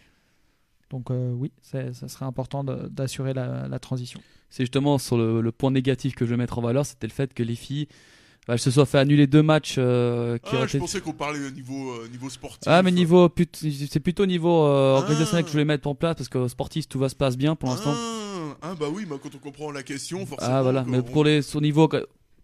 [0.91, 4.21] Donc euh, oui, c'est- ça serait important de- d'assurer la, la transition.
[4.51, 7.13] C'est justement sur le, le point négatif que je veux mettre en valeur, c'était le
[7.13, 7.89] fait que les filles
[8.49, 11.47] bah, se soient fait annuler deux matchs euh, qui Ah, je été- pensais qu'on parlait
[11.47, 12.63] au niveau, euh, niveau sportif.
[12.67, 14.99] Ah, mais niveau c'est plutôt niveau euh, Ah.
[15.01, 17.55] organisationnel que je voulais mettre en place parce que sportif tout va se passe bien
[17.55, 17.95] pour l'instant.
[17.95, 20.53] Ah, ah, bah oui, bah, quand on comprend la question, forcément.
[20.55, 21.89] Ah voilà, mais pour les sur niveau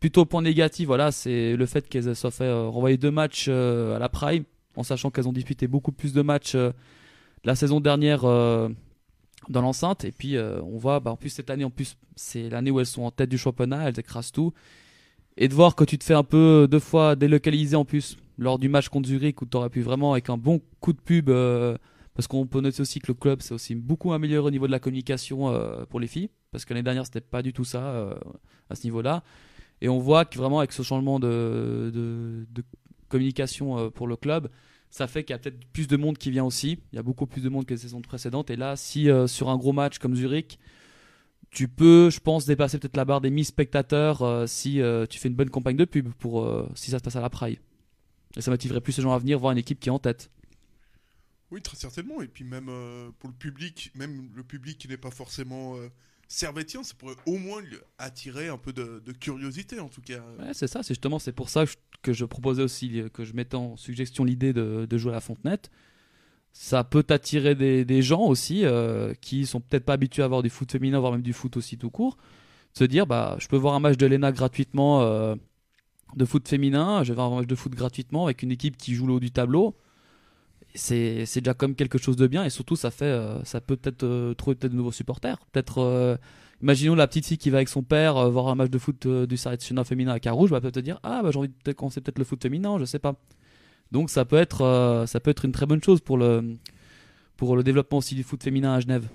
[0.00, 3.96] plutôt point négatif, voilà, c'est le fait qu'elles soient fait euh, renvoyer deux matchs euh,
[3.96, 4.44] à la Prime,
[4.76, 6.56] en sachant qu'elles ont disputé beaucoup plus de matchs
[7.44, 8.70] la saison dernière dans
[9.62, 10.04] l'enceinte.
[10.04, 12.86] Et puis on voit, bah, en plus cette année, en plus c'est l'année où elles
[12.86, 14.52] sont en tête du championnat, elles écrasent tout.
[15.38, 18.58] Et de voir que tu te fais un peu deux fois délocaliser en plus lors
[18.58, 21.30] du match contre Zurich où tu aurais pu vraiment avec un bon coup de pub.
[21.30, 21.78] euh,
[22.18, 24.72] parce qu'on peut noter aussi que le club s'est aussi beaucoup amélioré au niveau de
[24.72, 26.30] la communication euh, pour les filles.
[26.50, 28.14] Parce que l'année dernière, c'était pas du tout ça euh,
[28.68, 29.22] à ce niveau-là.
[29.80, 32.64] Et on voit que vraiment, avec ce changement de, de,
[33.08, 34.48] communication euh, pour le club,
[34.90, 36.78] ça fait qu'il y a peut-être plus de monde qui vient aussi.
[36.92, 38.50] Il y a beaucoup plus de monde que les saisons précédentes.
[38.50, 40.58] Et là, si euh, sur un gros match comme Zurich,
[41.50, 45.18] tu peux, je pense, dépasser peut-être la barre des 1000 spectateurs euh, si euh, tu
[45.18, 47.58] fais une bonne campagne de pub pour euh, si ça se passe à la Praille.
[48.36, 50.30] Et ça motiverait plus les gens à venir voir une équipe qui est en tête.
[51.50, 52.20] Oui, très certainement.
[52.20, 52.66] Et puis même
[53.18, 55.76] pour le public, même le public qui n'est pas forcément
[56.28, 60.22] servétien, ça pourrait au moins lui attirer un peu de, de curiosité en tout cas.
[60.38, 61.64] Ouais, c'est ça, c'est justement c'est pour ça
[62.02, 65.20] que je, proposais aussi que je mettais en suggestion l'idée de, de jouer à la
[65.22, 65.70] Fontenette.
[66.52, 70.50] Ça peut attirer des, gens aussi euh, qui sont peut-être pas habitués à voir du
[70.50, 72.16] foot féminin, voire même du foot aussi tout court.
[72.74, 75.34] Se dire, bah, je peux voir un match de l'ENA gratuitement euh,
[76.16, 78.94] de foot féminin, je vais voir un match de foot gratuitement avec une équipe qui
[78.94, 79.76] joue le haut du tableau.
[80.74, 84.04] C'est déjà comme quelque chose de bien et surtout ça fait euh, ça peut peut-être
[84.04, 85.38] euh, trouver peut-être de nouveaux supporters.
[85.50, 86.18] Peut-être
[86.60, 89.36] Imaginons la petite fille qui va avec son père voir un match de foot du
[89.36, 92.24] sélectionneur féminin à Carouge, va peut-être dire ah bah j'ai envie de peut-être peut-être le
[92.24, 93.14] foot féminin, je sais pas.
[93.92, 96.56] Donc ça peut être euh, ça peut être une très bonne chose pour le
[97.36, 99.08] pour le développement aussi du foot féminin à Genève.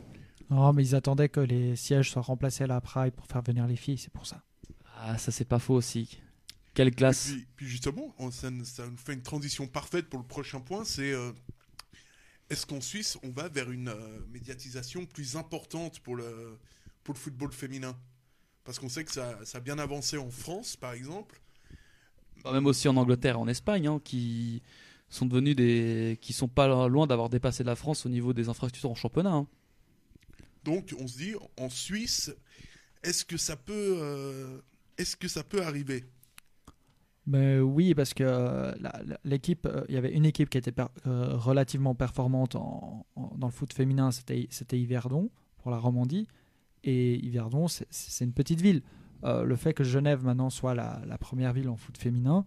[0.49, 3.65] Non, mais ils attendaient que les sièges soient remplacés à la Pride pour faire venir
[3.67, 4.41] les filles, c'est pour ça.
[4.97, 6.19] Ah ça c'est pas faux aussi.
[6.73, 7.29] Quelle classe.
[7.29, 10.25] Et puis, puis justement, on- ça, nous- ça nous fait une transition parfaite pour le
[10.25, 11.31] prochain point, c'est euh,
[12.49, 16.57] est-ce qu'en Suisse, on va vers une euh, médiatisation plus importante pour le,
[17.03, 17.95] pour le football féminin?
[18.63, 21.41] Parce qu'on sait que ça, ça a bien avancé en France, par exemple.
[22.43, 24.61] Bah, même aussi en Angleterre et en Espagne, hein, qui
[25.09, 28.91] sont devenus des, qui sont pas loin d'avoir dépassé la France au niveau des infrastructures
[28.91, 29.33] en championnat.
[29.33, 29.47] hein.
[30.63, 32.33] Donc, on se dit, en Suisse,
[33.03, 34.59] est-ce que ça peut, euh,
[34.97, 36.05] est-ce que ça peut arriver?
[37.25, 38.73] Mais oui, parce que
[39.23, 43.33] l'équipe, euh, il y avait une équipe qui était per- euh, relativement performante en- en-
[43.37, 45.29] dans le foot féminin, c'était c'était Yverdon
[45.59, 46.27] pour la Romandie.
[46.83, 48.81] Et Yverdon, c'est- c'est une petite ville.
[49.25, 52.45] Euh, le fait que Genève maintenant soit la, première ville en foot féminin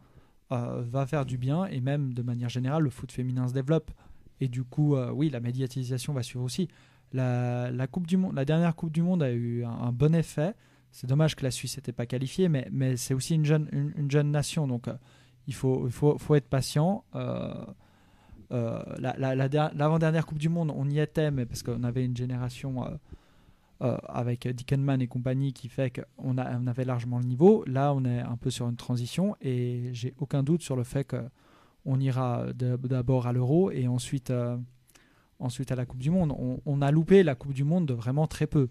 [0.52, 3.90] euh, va faire du bien et même de manière générale, le foot féminin se développe.
[4.40, 6.68] Et du coup, euh, oui, la médiatisation va suivre aussi.
[7.12, 10.54] La, coupe du monde, la dernière Coupe du Monde a eu un, bon effet.
[10.90, 13.92] C'est dommage que la Suisse n'était pas qualifiée, mais, mais c'est aussi une jeune, une,
[13.96, 14.88] une jeune nation, donc
[15.46, 17.04] il faut, faut, faut être patient.
[17.14, 17.74] La-
[18.50, 22.16] la- la der- L'avant-dernière Coupe du Monde, on y était, mais parce qu'on avait une
[22.16, 22.84] génération
[23.82, 27.64] euh, avec Dickenman et compagnie qui fait qu'on on avait largement le niveau.
[27.66, 31.06] Là, on est un peu sur une transition et j'ai aucun doute sur le fait
[31.06, 34.56] qu'on ira d'abord à l'Euro et ensuite, euh,
[35.38, 36.32] ensuite à la Coupe du Monde.
[36.64, 38.68] On, a loupé la Coupe du Monde de vraiment très peu.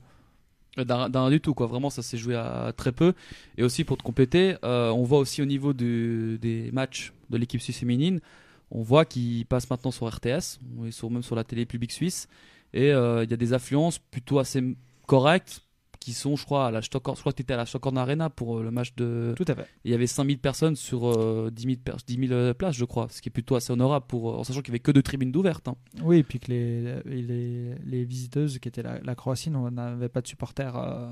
[0.77, 1.67] D'un du tout, quoi.
[1.67, 3.13] Vraiment, ça s'est joué à très peu.
[3.57, 7.61] Et aussi, pour te compléter, euh, on voit aussi au niveau des matchs de l'équipe
[7.61, 8.19] suisse féminine,
[8.71, 10.59] on voit qu'ils passent maintenant sur RTS,
[10.91, 12.27] sont même sur la télé publique suisse.
[12.73, 15.61] Et euh, il y a des affluences plutôt assez correctes
[15.99, 17.15] qui sont, je crois, à la Stockhorn.
[17.15, 19.33] Je crois que tu étais à la Stockhorn Arena pour euh, le match de.
[19.35, 19.65] Tout à fait.
[19.85, 22.85] Il y avait 5000 personnes sur euh, 10, 000 per- 10 000, euh, places, je
[22.85, 24.91] crois, ce qui est plutôt assez honorable pour, euh, en sachant qu'il n'y avait que
[24.91, 25.67] deux tribunes d'ouvertes.
[25.67, 25.75] hein.
[26.03, 30.09] Oui, et puis que les, les, les visiteuses qui étaient la, la Croatie on n'avait
[30.09, 31.09] pas de supporters euh,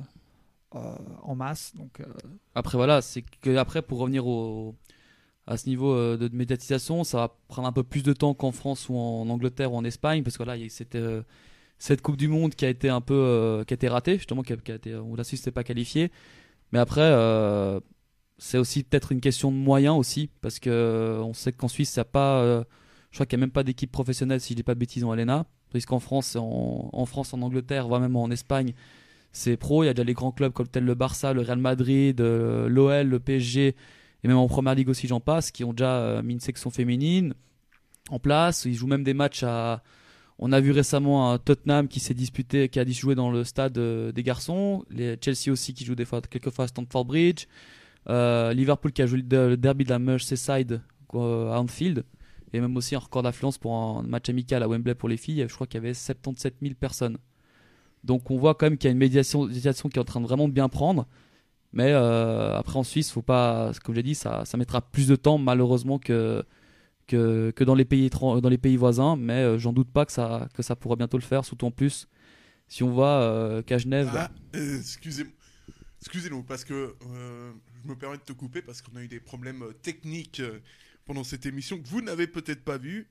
[0.75, 1.73] euh, en masse.
[1.75, 1.99] Donc,
[2.53, 4.75] Après voilà, c'est que après pour revenir au
[5.47, 8.88] à ce niveau de, médiatisation, ça va prendre un peu plus de temps qu'en France
[8.89, 10.58] ou en Angleterre ou en Espagne parce que là a
[11.84, 14.17] cette euh, Coupe du Monde qui a été un peu euh, qui a été ratée
[14.17, 16.12] justement qui a, été où la Suisse n'était pas qualifiée.
[16.72, 17.80] Mais après euh,
[18.38, 21.96] c'est aussi peut-être une question de moyens aussi parce que euh, on sait qu'en Suisse
[21.96, 22.63] il pas euh,
[23.12, 25.04] je crois qu'il n'y a même pas d'équipe professionnelle si je dis pas de bêtises
[25.04, 28.74] en Alena tandis qu'en France en, France en Angleterre voire même en Espagne
[29.34, 29.84] c'est pro.
[29.84, 32.69] Il y a déjà les grands clubs comme tel le Barça, le Real Madrid, euh,
[32.69, 33.76] l'OL, le PSG,
[34.24, 36.69] et même en première ligue aussi, j'en passe, qui ont déjà euh, mis une section
[36.69, 37.34] féminine
[38.10, 38.65] en place.
[38.65, 39.84] Ils jouent même des matchs à.
[40.39, 43.43] On a vu récemment un Tottenham qui s'est disputé, qui a dû jouer dans le
[43.43, 44.84] stade euh, des garçons.
[44.89, 47.46] Les Chelsea aussi qui joue des fois, quelquefois à Stamford Bridge.
[48.10, 50.82] Euh, Liverpool qui a joué le derby de la Merseyside
[51.13, 52.04] euh, à Anfield.
[52.52, 55.46] Et même aussi un record d'affluence pour un match amical à Wembley pour les filles.
[55.48, 57.17] Je crois qu'il y avait 77 000 personnes.
[58.04, 60.26] Donc on voit quand même qu'il y a une médiation, qui est en train de
[60.26, 61.08] vraiment bien prendre.
[61.72, 65.98] Mais après en Suisse, faut pas, comme j'ai dit, ça mettra plus de temps malheureusement
[65.98, 66.46] que,
[67.17, 69.15] que, dans, les pays, dans les pays voisins.
[69.15, 71.71] Mais euh, j'en doute pas que ça, que ça pourra bientôt le faire, surtout en
[71.71, 72.08] plus
[72.67, 74.30] si on euh, qu'à Genève.
[74.54, 75.34] Excusez-moi.
[76.02, 79.19] Excusez-nous, parce que euh, je me permets de te couper parce qu'on a eu des
[79.19, 80.41] problèmes euh, techniques
[81.06, 83.08] pendant cette émission que vous n'avez peut-être pas vu.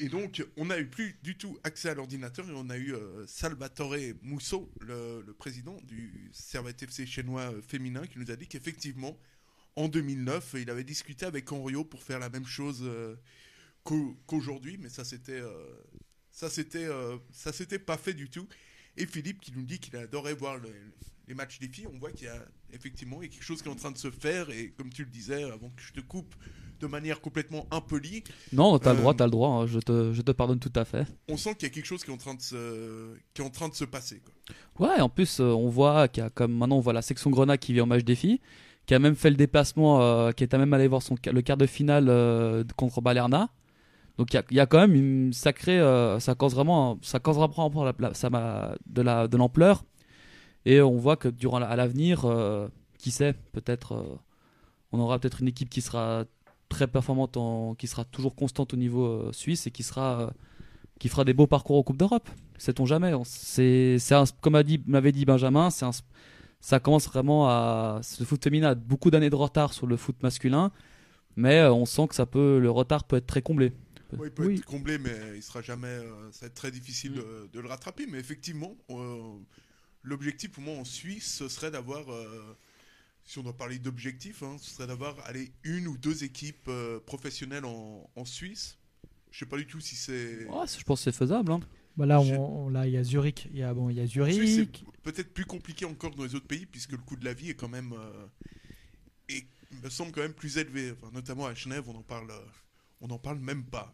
[0.00, 2.92] Et, donc, on n'a eu plus du tout accès à l'ordinateur et on a eu
[3.28, 9.16] Salvatore Musso, le, le président du Servette FC chinois féminin, qui nous a dit qu'effectivement,
[9.76, 13.16] en 2009, il avait discuté avec Henriot pour faire la même chose euh,
[13.84, 15.52] qu'au- qu'aujourd'hui, mais ça c'était euh,
[16.30, 18.46] ça c'était euh, ça s'était pas fait du tout.
[18.96, 20.68] Et Philippe qui nous dit qu'il adorait voir le-
[21.28, 23.76] les matchs des filles, on voit qu'il y a effectivement quelque chose qui est en
[23.76, 26.34] train de se faire et comme tu le disais avant que je te coupe
[26.80, 29.48] de manière complètement impolie, Non, t'as le Euh, droit, t'as le droit.
[29.50, 31.06] hein, je, te, je te pardonne tout à fait.
[31.28, 33.44] on sent qu'il y a quelque chose qui est en train de se qui est
[33.44, 34.88] en train de se passer quoi.
[34.88, 37.30] Ouais, en plus, euh, on voit qu'il y a comme maintenant, on voit la section
[37.30, 38.40] Grenade qui vient en match des filles,
[38.86, 41.66] qui a même fait le déplacement, euh, qui est même allé voir le quart de
[41.66, 43.48] finale euh, contre Balerna.
[44.18, 47.84] Donc il y a, quand même une sacrée, euh, ça cause vraiment, ça cause vraiment
[47.84, 49.84] la- de la de l'ampleur.
[50.66, 52.24] Et on voit que durant à l'avenir,
[52.98, 54.20] qui sait, peut-être,
[54.92, 56.24] on aura peut-être une équipe qui sera
[56.68, 57.36] très performante,
[57.78, 60.30] qui sera toujours constante au niveau suisse et qui fera
[61.24, 62.28] des beaux parcours en Coupe d'Europe.
[62.58, 63.12] Sait-on jamais.
[63.24, 63.96] C'est,
[64.40, 65.90] comme a dit, m'avait dit Benjamin, c'est un,
[66.62, 70.16] ça commence vraiment à, le foot féminin a beaucoup d'années de retard sur le foot
[70.22, 70.72] masculin,
[71.36, 73.72] mais euh, on sent que ça peut, le retard peut être très comblé.
[74.16, 74.54] Ouais, il peut Oui.
[74.56, 75.88] être comblé, mais il sera jamais.
[75.88, 78.06] euh, ça va être très difficile de, de le rattraper.
[78.06, 79.18] Mais effectivement, euh,
[80.02, 82.10] l'objectif pour moi en Suisse, ce serait d'avoir.
[82.12, 82.56] euh,
[83.24, 86.98] si on doit parler d'objectif, hein, ce serait d'avoir allez, une ou deux équipes euh,
[87.06, 88.76] professionnelles en, en Suisse.
[89.30, 90.44] Je sais pas du tout si c'est.
[90.46, 91.50] Ouais, je pense que c'est faisable.
[91.52, 91.60] hein.
[91.96, 93.48] Bah là, Je- on, on- là, il y a Zurich.
[93.52, 94.84] Il y a bon, il y a Suisse, Zurich.
[95.02, 97.54] Peut-être plus compliqué encore dans les autres pays, puisque le coût de la vie est
[97.54, 97.92] quand même.
[97.92, 98.26] euh,
[99.28, 99.46] et
[99.82, 100.92] me semble quand même plus élevé.
[100.92, 102.30] Enfin, notamment à Genève, on en parle.
[102.30, 102.40] euh,
[103.00, 103.92] on n'en parle même pas.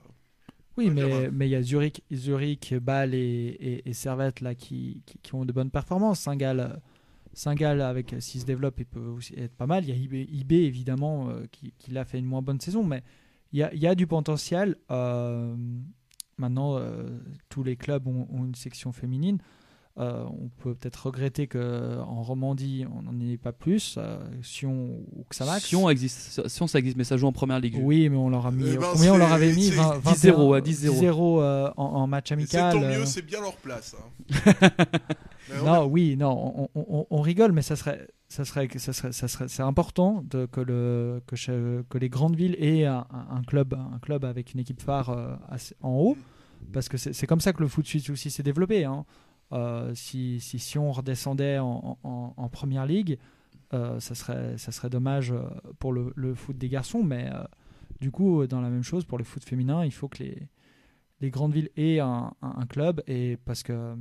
[0.76, 1.28] Oui, mais Gabin.
[1.32, 5.34] mais il y a Zurich, Zurich, Bâle et, et, et Servette là qui, qui, qui
[5.34, 6.20] ont de bonnes performances.
[6.20, 9.84] Saint-Gall, euh, avec s'il se développe, il peut aussi être pas mal.
[9.84, 12.84] Il y a IB, IB, évidemment euh, qui, qui l'a fait une moins bonne saison,
[12.84, 13.02] mais
[13.52, 14.76] il y a, il y a du potentiel.
[14.90, 15.56] Euh,
[16.36, 17.18] maintenant, euh,
[17.48, 19.38] tous les clubs ont, ont une section féminine.
[19.98, 23.96] Euh, on peut peut-être regretter que en Romandie, on n'en ait pas plus.
[23.98, 25.64] Euh, Sion ou Xamax.
[25.64, 27.78] Sion existe, Sion ça existe, mais ça joue en première ligue.
[27.82, 28.68] Oui, mais on leur a mis.
[28.68, 29.64] Eh ben, combien on leur avait mis?
[29.70, 31.00] C'est 20 10-0, 21, ouais, 10-0.
[31.00, 32.72] 10-0, euh, en, en match Et c'est amical.
[32.74, 33.06] tant mieux, euh.
[33.06, 33.96] c'est bien leur place.
[33.98, 34.52] hein.
[35.64, 39.28] Non, oui, non, on, on- on rigole, mais ça serait, ça serait, ça serait, ça
[39.28, 43.06] serait, c'est important de, que le, que, che- que les grandes villes aient un,
[43.46, 46.16] club, un club avec une équipe phare euh, assez- en haut,
[46.72, 48.84] parce que c'est c'est comme ça que le foot suisse aussi s'est développé.
[48.84, 49.06] hein.
[49.52, 53.18] Euh, si, si Sion redescendait en, en- première ligue,
[53.72, 55.42] euh, ça serait, ça serait dommage euh,
[55.78, 57.30] pour le, foot des garçons, mais
[58.00, 60.48] du coup, dans la même chose pour le foot féminin, il faut que les,
[61.20, 62.32] les grandes villes aient un,
[62.68, 63.94] club et parce que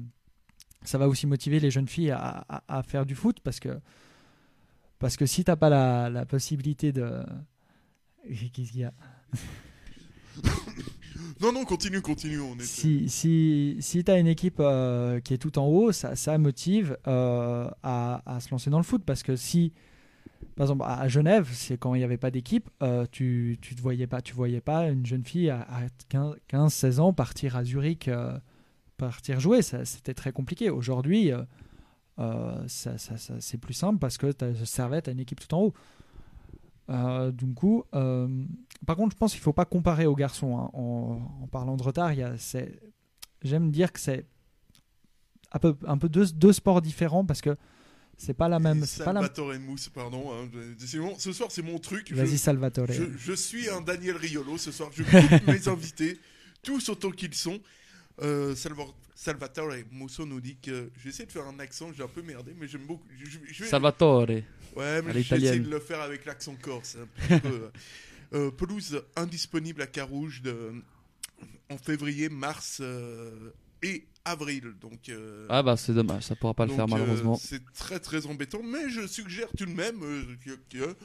[0.83, 3.79] ça va aussi motiver les jeunes filles à, à- à faire du foot parce que
[4.99, 7.23] parce que si t'as pas la, la possibilité de
[8.25, 8.93] qu'est-ce qu'il y a?
[11.41, 12.39] Non, non, continue, continue.
[12.65, 16.97] Si si si t'as une équipe euh, qui est tout en haut ça, ça motive
[17.07, 19.03] euh, à, à se lancer dans le foot.
[19.05, 19.73] Parce que si
[20.55, 23.81] par exemple à Genève c'est quand il n'y avait pas d'équipe euh, tu tu te
[23.81, 25.65] voyais pas tu voyais pas une jeune fille à,
[26.09, 28.37] 15 16 ans partir à Zurich euh,
[28.97, 29.61] partir jouer.
[29.61, 30.69] C'était très compliqué.
[30.69, 31.31] Aujourd'hui
[32.17, 37.31] ça, ça- c'est plus simple parce que tu Servette à une équipe tout en haut.
[37.31, 37.83] Du coup,
[38.85, 40.57] par contre, je pense qu'il ne faut pas comparer aux garçons.
[40.57, 40.69] hein.
[40.73, 42.79] En, en parlant de retard, il y a, c'est-
[43.43, 44.25] j'aime dire que c'est
[45.51, 47.55] un peu, un peu deux, deux sports différents parce que
[48.17, 48.83] c'est pas la même.
[48.85, 49.21] C'est pas la...
[49.21, 50.31] Salvatore Mousse, pardon.
[50.33, 50.49] hein,
[50.97, 52.11] bon, ce soir, c'est mon truc.
[52.11, 52.87] Vas-y, Je- Salvatore.
[52.89, 54.89] Je, je suis un Daniel Riolo ce soir.
[54.93, 56.19] Je coupe mes invités,
[56.63, 57.59] tous autant qu'ils sont.
[58.23, 60.89] Euh, Salva- Salvatore Musso nous dit que.
[61.03, 63.05] J'essaie de faire un accent, j'ai un peu merdé, mais j'aime beaucoup.
[63.19, 64.27] je- je- je vais- Salvatore.
[64.75, 65.63] Ouais, mais à j'ai essayé l'italienne.
[65.63, 66.97] de le faire avec l'accent corse.
[66.99, 67.05] un
[67.37, 67.69] petit peu.
[68.33, 70.73] Euh, pelouse indisponible à Carouge de,
[71.69, 73.51] en février, mars euh,
[73.81, 74.73] et avril.
[74.81, 77.35] Donc, euh, Ah bah c'est dommage, ça pourra pas le faire euh, malheureusement.
[77.37, 79.99] c'est très très embêtant, mais je suggère tout de même
[80.69, 80.95] que-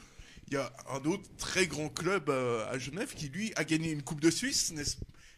[0.49, 4.03] il y a un autre très grand club à Genève qui lui a gagné une
[4.03, 4.73] Coupe de Suisse,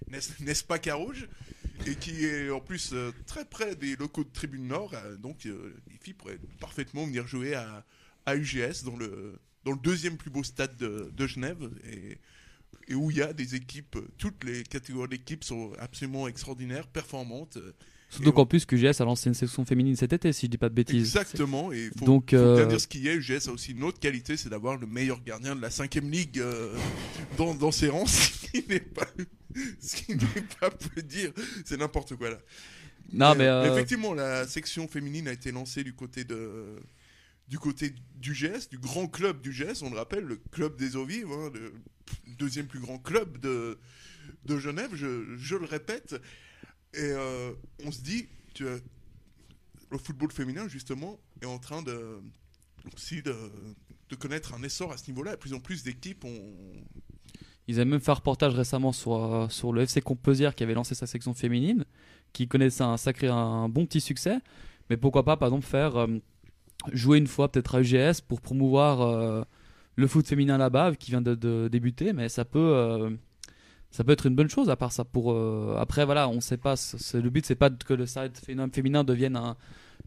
[0.09, 1.27] n'est-ce pas Carouge
[1.85, 2.95] et qui est en plus
[3.27, 5.53] très près des locaux de Tribune Nord, donc les
[6.01, 7.85] filles pourraient parfaitement venir jouer à,
[8.25, 12.17] à UGS dans le, dans le deuxième plus beau stade de, de Genève et,
[12.87, 16.87] et où il y a des équipes, euh, toutes les catégories d'équipes sont absolument extraordinaires,
[16.87, 17.57] performantes.
[17.57, 17.73] euh,
[18.09, 20.69] Surtout qu'en plus QGS a lancé une section féminine cet été, si je dis pas
[20.69, 21.15] de bêtises.
[21.17, 23.13] Exactement, et faut, Donc, faut bien euh, dire ce qu'il y a.
[23.15, 26.39] UGS a aussi une autre qualité, c'est d'avoir le meilleur gardien de la 5 ligue
[26.39, 26.73] euh,
[27.37, 29.07] dans, dans ses rangs, ce qui n'est pas,
[29.81, 31.31] ce qui n'est pas peu dire,
[31.65, 32.37] c'est n'importe quoi là.
[33.11, 36.75] Non, mais, euh, Effectivement, la section féminine a été lancée du côté de
[37.47, 40.95] du côté du GS, du grand club du GS, on le rappelle, le club des
[40.95, 41.73] eaux vives, hein, le
[42.37, 43.77] deuxième plus grand club de,
[44.45, 46.15] de Genève, je, le répète.
[46.93, 47.51] Et euh,
[47.83, 48.81] on se dit que
[49.91, 52.19] le football féminin, justement, est en train de,
[52.93, 53.35] aussi de,
[54.09, 55.31] de connaître un essor à ce niveau-là.
[55.31, 56.53] De plus en plus d'équipes ont,
[57.67, 60.73] Ils avaient même fait un reportage récemment sur, euh, sur le FC Composière qui avait
[60.73, 61.85] lancé sa section féminine,
[62.33, 64.39] qui connaissait un sacré, un bon petit succès.
[64.89, 66.07] Mais pourquoi pas, par exemple, faire euh,
[66.93, 69.43] jouer une fois peut-être à UGS pour promouvoir euh,
[69.95, 72.13] le foot féminin là-bas, qui vient de, de débuter.
[72.13, 73.09] Mais ça peut, euh,
[73.91, 75.05] ça peut être une bonne chose à part ça.
[75.05, 76.75] Pour euh, après, voilà, on sait pas.
[76.75, 78.31] c'est- le but, c'est pas que le side
[78.71, 79.55] féminin, devienne un-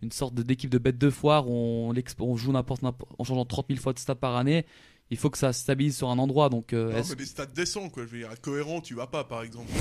[0.03, 1.49] une sorte d'équipe de bête de foire.
[1.49, 4.67] où On, on joue n'importe n'importe- en changeant 30 000 fois de stade par année.
[5.11, 6.51] Il faut que ça se stabilise sur un endroit.
[6.51, 8.05] Donc, Non, mais des stades décents, quoi.
[8.05, 9.69] Je veux dire, à cohérent, tu vas pas, par exemple.
[9.73, 9.81] mais,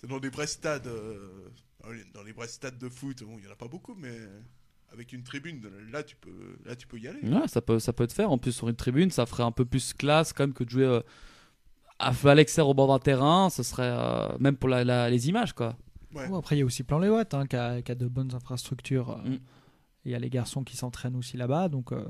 [0.00, 0.88] c'est dans des vrais stades.
[2.14, 4.14] dans les- vrais stades de foot, bon, il y en a pas beaucoup, mais
[4.92, 5.62] avec une tribune,
[5.92, 7.20] là, tu peux, là, tu peux y aller.
[7.22, 8.30] Ouais, ça peut, ça peut te faire.
[8.30, 10.70] En plus, sur une tribune, ça ferait un peu plus classe quand même que de
[10.70, 11.00] jouer euh,
[11.98, 13.50] à, à l'extérieur au bord d'un terrain.
[13.50, 15.76] Ce serait euh, même pour la- la- les images, quoi.
[16.14, 16.26] Ouais.
[16.34, 18.34] Après, il y a aussi Plan Les Watts hein, qui, a, qui a de bonnes
[18.34, 19.10] infrastructures.
[19.10, 19.38] euh, Mm.
[20.06, 21.68] Il y a les garçons qui s'entraînent aussi là-bas.
[21.68, 22.08] Donc, euh,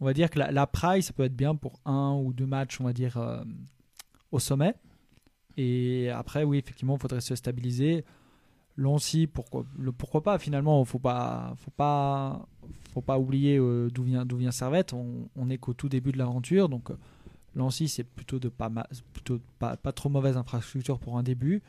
[0.00, 2.44] on va dire que la, la Praille, ça peut être bien pour un ou deux
[2.46, 3.42] matchs, on va dire, euh,
[4.32, 4.74] au sommet.
[5.56, 8.04] Et après, oui, effectivement, il faudrait se stabiliser.
[8.80, 12.46] Lancy, pourquoi, le, pourquoi pas Finalement, faut pas, faut pas,
[12.92, 14.94] faut pas oublier euh, d'où vient, d'où vient Servette.
[14.94, 16.96] On, on est qu'au tout début de l'aventure, donc euh,
[17.54, 21.22] Lancy, c'est plutôt de pas, ma- plutôt de pas, pas trop mauvaise infrastructure pour un
[21.22, 21.62] début.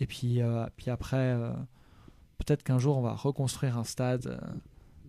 [0.00, 1.50] Et puis, euh, puis après, euh,
[2.38, 4.38] peut-être qu'un jour, on va reconstruire un stade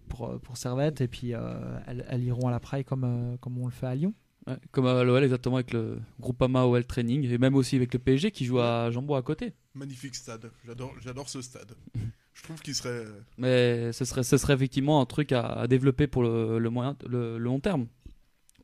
[0.08, 3.72] pour, pour Servette, et puis elles, elles iront à la Praille comme, comme on le
[3.72, 4.14] fait à Lyon.
[4.48, 7.24] Ouais, comme à l'OL, exactement, avec le Groupama OL Training.
[7.30, 9.54] Et même aussi avec le PSG qui joue à Jambon à côté.
[9.74, 10.52] Magnifique stade.
[10.66, 11.74] J'adore, j'adore ce stade.
[12.34, 13.06] Je trouve qu'il serait.
[13.38, 16.96] Mais ce serait, ce serait effectivement un truc à, à développer pour le, le, moyen,
[17.08, 17.88] le, le long terme.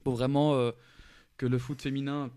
[0.03, 0.71] Pour vraiment euh,
[1.37, 2.29] que le foot féminin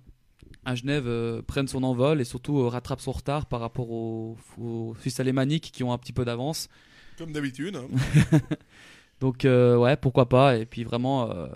[0.64, 4.37] à Genève euh, prenne son envol et surtout euh, rattrape son retard par rapport aux,
[4.59, 6.68] aux Suisses alémaniques qui ont un petit peu d'avance.
[7.16, 7.77] Comme d'habitude.
[7.77, 7.87] hein.
[9.21, 10.57] Donc euh, ouais, pourquoi pas.
[10.59, 11.47] Et puis vraiment, euh,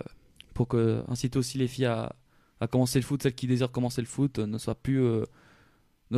[0.53, 2.15] pour que inciter aussi les filles à,
[2.61, 5.23] à commencer le foot, celles qui désirent commencer le foot, euh, ne soient plus, euh,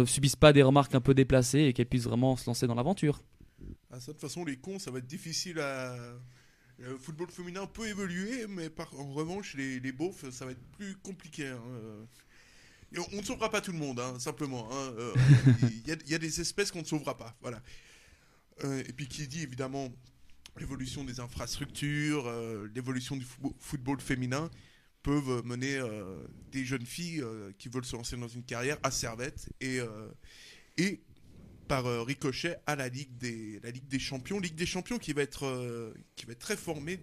[0.01, 2.75] ne subissent pas des remarques un peu déplacées et qu'elles puissent vraiment se lancer dans
[2.75, 3.21] l'aventure.
[3.91, 5.95] De toute façon, les cons, ça va être difficile à.
[6.79, 8.69] Le football féminin peut évoluer, mais
[8.99, 11.47] en revanche, les, beaufs, ça va être plus compliqué.
[11.47, 12.05] hein, euh.
[13.13, 14.69] On, ne sauvera pas tout le monde, hein, simplement.
[14.71, 15.13] hein, euh,
[15.63, 17.35] Il y, a- des espèces qu'on ne sauvera pas.
[17.41, 17.61] Voilà.
[18.63, 19.89] Euh, et puis, qui dit évidemment
[20.59, 24.49] l'évolution des infrastructures, euh, l'évolution du fo- football féminin,
[25.07, 26.17] peuvent mener euh,
[26.51, 30.09] des jeunes filles euh, qui veulent se lancer dans une carrière à Servette et, euh,
[30.77, 31.01] et
[31.69, 35.21] par ricochet à la Ligue des la Ligue des Champions, Ligue des Champions qui va
[35.21, 36.99] être qui va être très formée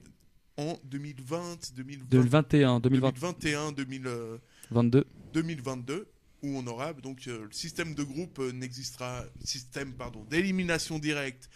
[0.57, 3.13] en 2020, 2020 2021, 2020.
[3.13, 4.39] 2021, 2000, euh,
[4.71, 5.07] 22.
[5.33, 6.09] 2022
[6.43, 11.49] où on aura donc euh, le système de groupe euh, n'existera système pardon d'élimination directe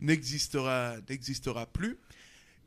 [0.00, 1.98] n'existera n'existera plus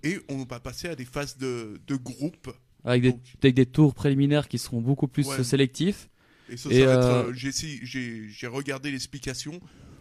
[0.03, 2.53] et on va passer à des phases de, de groupe
[2.85, 3.13] Avec des,
[3.43, 5.43] avec des tours préliminaires qui seront beaucoup plus Ouais.
[5.43, 6.09] sélectifs.
[6.51, 7.33] Et ça, Et, ça va être, euh,
[8.29, 9.59] j'ai regardé l'explication.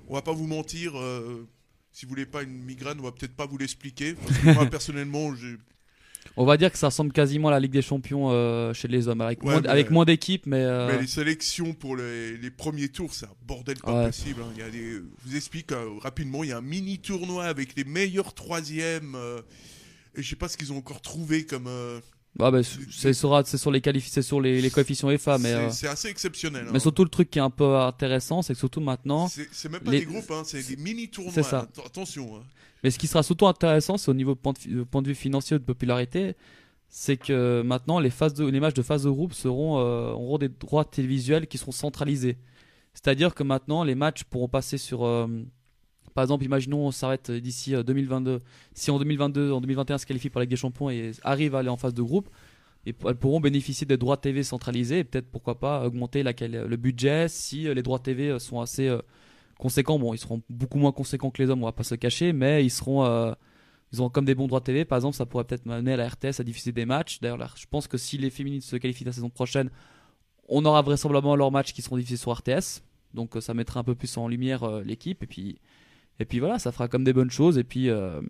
[0.09, 0.93] On va pas vous mentir.
[0.97, 1.47] euh,
[1.93, 4.15] si vous voulez pas une migraine, on va peut-être pas vous l'expliquer.
[4.45, 5.57] Moi, personnellement, j'ai.
[6.37, 9.09] On va dire que ça ressemble quasiment à la Ligue des Champions euh, chez les
[9.09, 12.37] hommes, avec Ouais, moins, mais- avec moins d'équipes, mais, euh, Mais les sélections pour les,
[12.37, 14.07] les premiers tours, c'est un bordel pas Ouais.
[14.07, 14.43] possible.
[14.43, 14.53] hein.
[14.55, 15.71] Il y a des, je vous explique
[16.01, 16.45] rapidement.
[16.45, 19.17] Il y a un mini tournoi avec les meilleurs troisièmes.
[20.15, 21.69] et je sais pas ce qu'ils ont encore trouvé comme.
[22.37, 25.55] Euh, bah, bah, c'est sur, les qualifi- c'est sur les, les coefficients FA, mais, c'est
[25.55, 26.67] euh, c'est assez exceptionnel.
[26.67, 26.71] hein.
[26.73, 29.81] mais surtout le truc qui est un peu intéressant, c'est que surtout maintenant, C'est même
[29.81, 31.33] pas les- des groupes, hein, c'est des mini tournois.
[31.33, 31.61] C'est ça.
[31.77, 32.37] Att- Attention.
[32.37, 32.43] hein.
[32.85, 35.59] Mais ce qui sera surtout intéressant, c'est au niveau point de, point de vue financier
[35.59, 36.37] de popularité,
[36.89, 40.39] c'est que maintenant les, phases de, les matchs de phase de groupe seront, euh, auront
[40.39, 42.39] des droits télévisuels qui seront centralisés.
[42.95, 45.27] C'est-à-dire que maintenant les matchs pourront passer sur, euh,
[46.19, 48.41] par exemple, imaginons ça va être d'ici euh, 2022.
[48.75, 51.61] Si en 2022, en 2021 se qualifie pour la Ligue des Champions et arrive à
[51.61, 52.29] aller en phase de groupe,
[52.85, 57.69] elles pourront bénéficier des droits TV centralisés et peut-être pourquoi pas augmenter le budget si
[57.69, 58.99] euh, les droits TV euh, sont assez euh,
[59.61, 59.97] conséquents.
[60.01, 62.65] Bon, ils seront beaucoup moins conséquents que les hommes, on va pas se cacher, mais
[62.65, 63.33] ils seront, euh,
[63.93, 64.85] ils auront comme des bons droits TV.
[64.85, 67.21] Par exemple, ça pourrait peut-être m'amener à la RTS à diffuser des matchs.
[67.21, 69.71] D'ailleurs, je pense que si les féminines se qualifient la saison prochaine,
[70.49, 72.83] on aura vraisemblablement leurs matchs qui seront diffusés sur RTS.
[73.15, 75.61] Donc euh, ça mettra un peu plus en lumière euh, l'équipe et puis
[76.21, 78.21] et puis voilà, ça fera comme des bonnes choses et puis euh,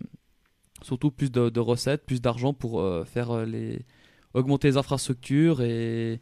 [0.81, 3.85] surtout plus de, recettes, plus d'argent pour euh, faire euh, les
[4.33, 6.21] augmenter les infrastructures et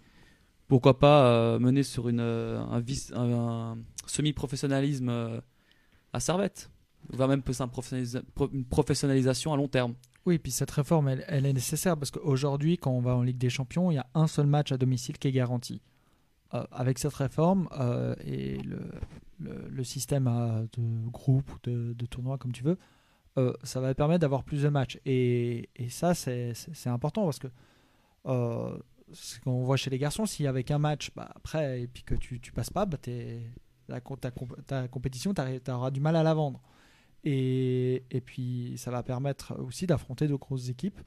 [0.67, 5.41] pourquoi pas mener sur une, un, semi-professionnalisme
[6.13, 6.69] à Servette.
[7.09, 7.63] Voire même peut-être
[8.53, 9.95] une professionnalisation à long terme.
[10.25, 13.49] Oui, puis cette réforme, elle, est nécessaire parce qu'aujourd'hui, quand on va en Ligue des
[13.49, 15.81] Champions, il y a un seul match à domicile qui est garanti.
[16.51, 17.67] Avec cette réforme
[18.25, 18.79] et le,
[19.39, 22.77] le- système euh, de groupe ou de, tournoi, comme tu veux,
[23.37, 24.99] euh, ça va permettre d'avoir plus de matchs.
[25.05, 26.53] Et, et ça, c'est
[26.87, 27.47] important parce que
[28.25, 28.77] euh,
[29.13, 32.15] ce qu'on voit chez les garçons, si avec un match, bah, après, et puis que
[32.15, 32.97] tu, tu passes pas, bah,
[33.87, 34.31] la, ta,
[34.65, 36.61] ta compétition, tu auras du mal à la vendre.
[37.23, 40.99] Et, et puis, ça va permettre aussi d'affronter de grosses équipes.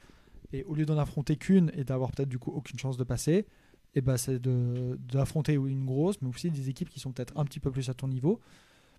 [0.53, 3.47] Et au lieu d'en affronter qu'une et d'avoir peut-être du coup aucune chance de passer,
[3.95, 7.45] et ben c'est de- d'affronter une grosse, mais aussi des équipes qui sont peut-être un
[7.45, 8.41] petit peu plus à ton niveau.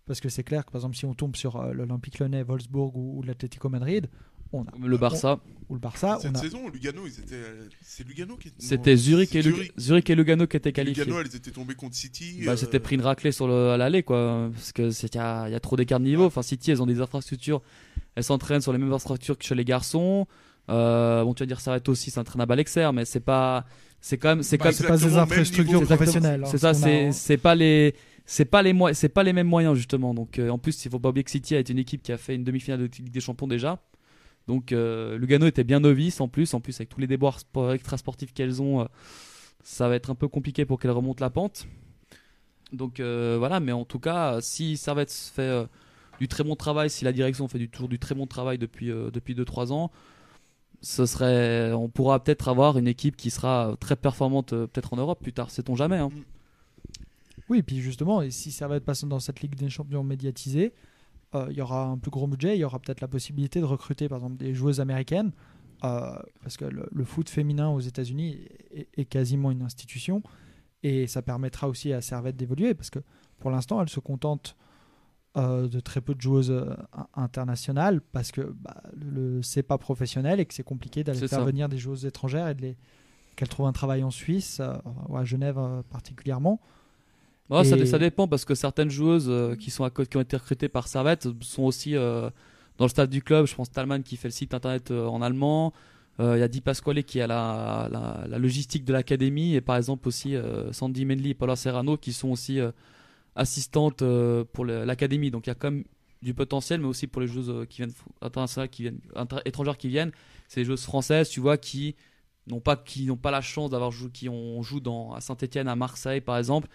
[0.08, 2.96] Parce que c'est clair que par exemple, si on tombe sur euh, l'Olympique Lyonnais, Wolfsburg
[2.98, 4.10] ou, ou l'Atlético Madrid,
[4.52, 5.40] on a, Le Barça.
[5.70, 7.42] on- ou le Barça, Cette on a, saison, Lugano, ils étaient.
[7.82, 8.52] C'est Lugano qui.
[8.58, 9.72] C'était Zurich et, Zurich.
[9.80, 11.06] Zurich et Lugano qui étaient qualifiés.
[11.06, 12.42] Lugano, elles étaient tombées contre City.
[12.46, 14.50] Bah, euh, c'était pris une raclée sur le, à l'aller, quoi.
[14.54, 16.26] Parce que c'est qu'il y a, il y a trop d'écart de niveau.
[16.26, 17.62] Enfin, City, elles ont des infrastructures.
[18.16, 20.28] Elles s'entraînent sur les mêmes infrastructures que chez les garçons.
[20.70, 23.66] Euh, bon, tu vas dire, ça va être aussi s'entraîne à Balexer, mais c'est pas,
[24.02, 26.44] c'est quand même, c'est Bah, quand même, c'est pas des infrastructures professionnelles.
[26.44, 27.96] hein, c'est ça, c'est, en- c'est pas les,
[28.26, 30.14] c'est pas les moyens, c'est pas les mêmes moyens justement.
[30.14, 32.12] Donc, euh, en plus, il faut pas oublier que City a été une équipe qui
[32.12, 33.80] a fait une demi-finale de Ligue des Champions déjà.
[34.48, 37.74] Donc, euh, Lugano était bien novice en plus, en plus avec tous les déboires spo-
[37.76, 38.86] extrasportifs qu'elles ont, euh,
[39.64, 41.68] ça va être un peu compliqué pour qu'elles remontent la pente.
[42.74, 45.66] Donc euh, voilà, mais en tout cas, si Servette fait euh,
[46.20, 48.90] du très bon travail, si la direction fait du, toujours du très bon travail depuis
[48.92, 49.92] euh, depuis 2-3 ans,
[50.82, 54.98] ce serait, on pourra peut-être avoir une équipe qui sera très performante euh, peut-être en
[54.98, 55.98] Europe plus tard, sait-on jamais.
[55.98, 56.10] hein.
[57.50, 60.74] Oui, et puis justement, et si ça va être dans cette Ligue des Champions médiatisée,
[61.36, 63.66] euh, il y aura un plus gros budget, il y aura peut-être la possibilité de
[63.66, 65.32] recruter par exemple des joueuses américaines,
[65.84, 68.38] euh, parce que le, le foot féminin aux États-Unis
[68.74, 70.24] est, est quasiment une institution,
[70.84, 73.00] et ça permettra aussi à Servette d'évoluer, parce que
[73.40, 74.56] pour l'instant, elle se contente
[75.38, 76.76] euh, de très peu de joueuses euh,
[77.16, 81.40] internationales, parce que bah, le, c'est pas professionnel et que c'est compliqué d'aller C'est faire
[81.40, 81.46] ça.
[81.46, 82.78] venir des joueuses étrangères et de les
[83.38, 84.74] qu'elles trouvent un travail en Suisse, euh,
[85.08, 85.58] ou à Genève
[85.90, 86.60] particulièrement.
[87.50, 90.22] Ouais, ça, Et- ça dépend parce que certaines joueuses qui sont à côté, qui ont
[90.22, 92.32] été recrutées par Servette sont aussi dans
[92.86, 93.46] le stade du club.
[93.48, 95.74] Je pense Talman qui fait le site internet en allemand.
[96.20, 99.76] Il y a Di Pasquale qui a la, la, la logistique de l'académie et par
[99.78, 100.36] exemple aussi
[100.72, 102.60] Sandy Menley et Paula Serrano qui sont aussi
[103.36, 105.32] assistantes euh, pour l'académie.
[105.32, 105.84] Donc il y a quand même
[106.22, 109.00] du potentiel, mais aussi pour les joueuses euh, qui viennent internationales, qui viennent
[109.46, 110.12] étrangères qui viennent.
[110.48, 111.96] C'est les joueuses françaises, tu vois, qui
[112.48, 112.84] n'ont pas
[113.22, 116.68] pas la chance d'avoir joué, qui ont joue dans à Saint-Etienne, à Marseille par exemple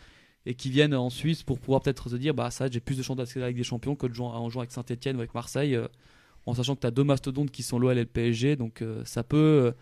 [0.48, 3.02] et qui viennent en Suisse pour pouvoir peut-être se dire bah ça j'ai plus de
[3.02, 5.74] chances d'accéder Ligue des Champions que de jouer en jouant avec Saint-Etienne ou avec Marseille
[5.74, 5.88] euh,
[6.46, 9.24] en sachant que tu as deux mastodontes qui sont l'OL et le PSG donc ça
[9.24, 9.74] peut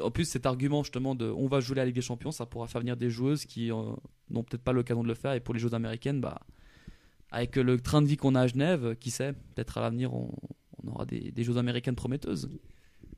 [0.00, 2.46] en plus cet argument justement de on va jouer à la Ligue des Champions ça
[2.46, 3.74] pourra faire venir des joueuses qui euh,
[4.30, 6.40] n'ont peut-être pas l'occasion de le faire et pour les joueuses américaines bah
[7.30, 10.32] avec le train de vie qu'on a à Genève qui sait peut-être à l'avenir on,
[10.84, 12.48] on aura des, des joueuses américaines prometteuses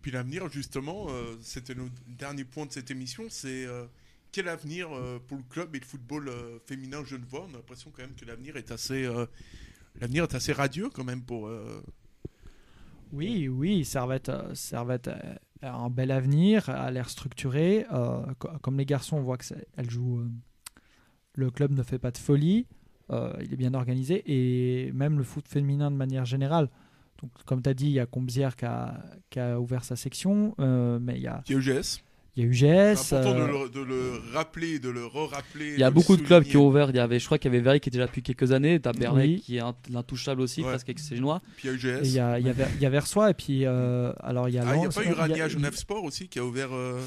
[0.02, 3.84] Puis l'avenir, justement, euh, c'était le dernier point de cette émission, c'est euh,
[4.32, 7.46] quel avenir euh, pour le club et le football euh, féminin genevois?
[7.48, 9.26] On a l'impression quand même que l'avenir est assez, euh,
[10.00, 11.48] l'avenir est assez radieux quand même pour.
[11.48, 11.82] euh,
[13.12, 17.86] Oui, oui, Servette, euh, Servette euh, un bel avenir, a l'air structuré.
[17.92, 20.20] euh, co- comme les garçons, on voit que c'est- elle joue.
[20.20, 20.28] euh,
[21.34, 22.66] le club ne fait pas de folie,
[23.10, 26.68] euh, il est bien organisé et même le foot féminin de manière générale.
[27.22, 31.16] Donc, comme tu as dit, il y a Combière qui a, ouvert sa section, mais
[31.16, 32.02] il y a, UGS.
[32.36, 32.96] Il y a UGS.
[32.96, 35.72] C'est important de, euh, le, de le rappeler, de le re-rappeler.
[35.74, 37.52] il y a beaucoup de clubs qui ont ouvert il y avait je crois qu'il
[37.52, 39.40] y avait Verry qui était là depuis quelques années t'as Bernay Oui.
[39.40, 40.68] qui est l'intouchable aussi Ouais.
[40.68, 42.00] presque avec ses génois Puis il y a UGS.
[42.04, 44.54] il y a, il y a, il y a Versoix et puis euh, alors il
[44.54, 46.44] y a Ah, il n'y a pas eu y Rania Genève Sport aussi qui a
[46.44, 46.68] ouvert.
[46.72, 47.00] euh,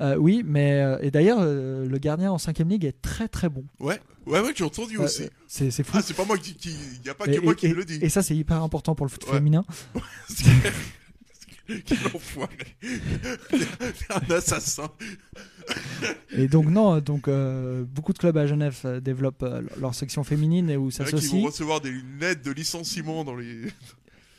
[0.00, 3.48] Euh, oui, mais euh, et d'ailleurs euh, le gardien en 5 ligue est très très
[3.48, 3.64] bon.
[3.80, 5.24] Ouais, ouais, ouais, j'ai entendu Euh, aussi.
[5.48, 5.90] c'est c'est fou.
[5.96, 6.54] Ah, c'est pas moi qui.
[6.54, 7.98] qui- Il n'y a pas Et- que moi et- qui et- le dis.
[8.00, 9.32] Et ça, c'est hyper important pour le foot Ouais.
[9.38, 9.64] féminin.
[11.84, 12.56] Quel enfoiré.
[14.10, 14.88] Un assassin.
[16.30, 20.24] Et donc, non, donc, euh, beaucoup de clubs à Genève euh, développent euh, leur section
[20.24, 21.40] féminine et où vrai qu'ils vont s'associent.
[21.46, 23.64] recevoir des lettres de licenciement dans les.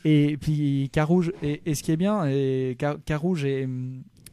[0.04, 3.68] Et puis, Carouge, et, et ce qui est bien, et Car- Carouge et,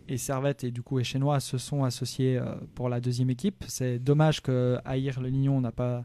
[0.07, 3.63] et Servette et du coup et Chenois se sont associés euh, pour la deuxième équipe.
[3.67, 6.03] C'est dommage que Aïr Le Lignon n'a pas.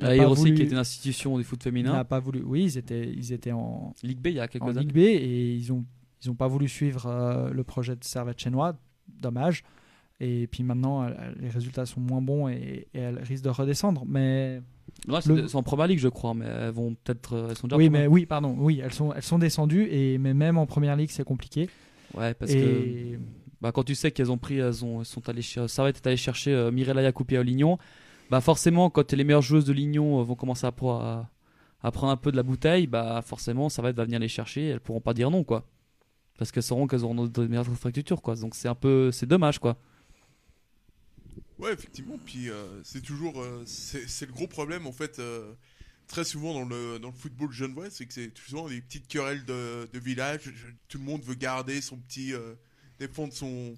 [0.00, 2.42] Aïr aussi voulu- qui est une institution du foot féminin n'a pas voulu.
[2.42, 4.94] Oui, ils étaient, ils étaient en, Ligue B il y a quelques en années Ligue
[4.94, 5.84] B et ils ont
[6.24, 8.74] ils ont pas voulu suivre euh, le projet de Servette chinois
[9.08, 9.62] dommage
[10.20, 11.06] et puis maintenant
[11.40, 14.60] les résultats sont moins bons et, et elles risquent de redescendre mais
[15.08, 17.34] Ouais, c'est Le- c'est en première ligue, je crois, mais elles vont peut-être.
[17.34, 17.76] euh, Elles sont déjà.
[17.78, 20.96] oui mais oui pardon oui elles sont elles sont descendues et mais même en première
[20.96, 21.68] ligue c'est compliqué
[22.14, 23.18] Ouais, parce que
[23.62, 26.16] bah, quand tu sais qu'elles ont pris, elles ont, elles sont allées, Servette est allé
[26.18, 27.78] chercher euh, Mirella Yacoupé à Lignon,
[28.28, 30.72] bah forcément, quand les meilleures joueuses de Lignon euh, vont commencer à,
[31.82, 34.80] à prendre un peu de la bouteille, bah forcément, Servette va venir les chercher, elles
[34.80, 35.64] pourront pas dire non, quoi.
[36.42, 38.34] Parce qu'elles sauront qu'elles auront de meilleures infrastructures, quoi.
[38.34, 39.76] Donc c'est un peu, c'est dommage, quoi.
[41.58, 42.18] Ouais, effectivement.
[42.24, 45.18] Puis euh, c'est toujours, euh, c'est le gros problème en fait.
[45.18, 45.52] euh,
[46.08, 49.44] très souvent dans le dans le football genevois, c'est que c'est souvent des petites querelles
[49.44, 50.52] de, de village.
[50.88, 52.54] Tout le monde veut garder son petit, euh,
[52.98, 53.74] défendre son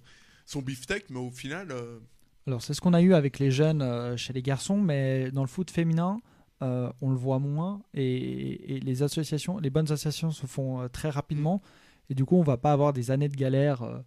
[0.47, 1.99] son beefsteak, mais au final, euh,
[2.47, 5.43] Alors c'est ce qu'on a eu avec les jeunes euh, chez les garçons, mais dans
[5.43, 6.21] le foot féminin,
[6.63, 10.89] euh, on le voit moins et, et les associations, les bonnes associations se font euh,
[10.89, 11.63] très rapidement
[12.11, 13.99] et du coup on va pas avoir des années de galère euh,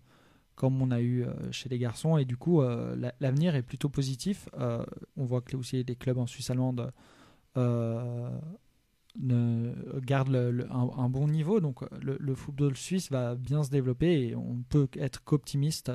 [0.56, 3.64] comme on a eu euh, chez les garçons et du coup euh, la- l'avenir est
[3.64, 4.50] plutôt positif.
[5.18, 6.92] On voit que les clubs en Suisse allemande
[10.06, 14.36] gardent le- un, bon niveau, donc le, le football suisse va bien se développer et
[14.36, 15.92] on peut être qu'optimiste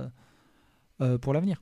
[1.21, 1.61] pour l'avenir.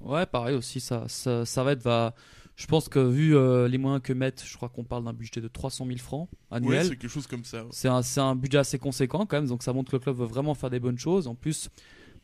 [0.00, 2.14] Ouais, pareil aussi, ça, ça, Servette va.
[2.56, 5.42] Je pense que vu euh, les moyens que mettent, je crois qu'on parle d'un budget
[5.42, 6.86] de 300 000 francs ouais, annuel.
[6.86, 7.64] c'est quelque chose comme ça.
[7.64, 8.02] ouais.
[8.02, 10.54] C'est un, budget assez conséquent quand même, donc ça montre que le club veut vraiment
[10.54, 11.26] faire des bonnes choses.
[11.26, 11.68] En plus,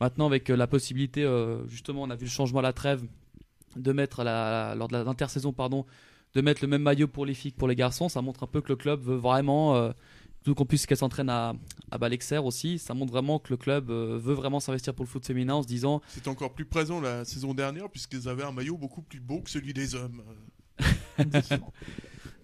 [0.00, 3.04] maintenant avec euh, la possibilité, euh, justement, on a vu le changement à la trêve,
[3.76, 5.84] de mettre à la, lors de l'intersaison, pardon,
[6.34, 8.46] de mettre le même maillot pour les filles que pour les garçons, ça montre un
[8.46, 9.92] peu que le club veut vraiment, euh,
[10.42, 11.54] tout plus qu'elle s'entraîne à,
[11.90, 15.10] à Balexer aussi, ça montre vraiment que le club euh, veut vraiment s'investir pour le
[15.10, 18.52] foot féminin en se disant C'était encore plus présent la saison dernière puisqu'ils avaient un
[18.52, 20.22] maillot beaucoup plus beau que celui des hommes,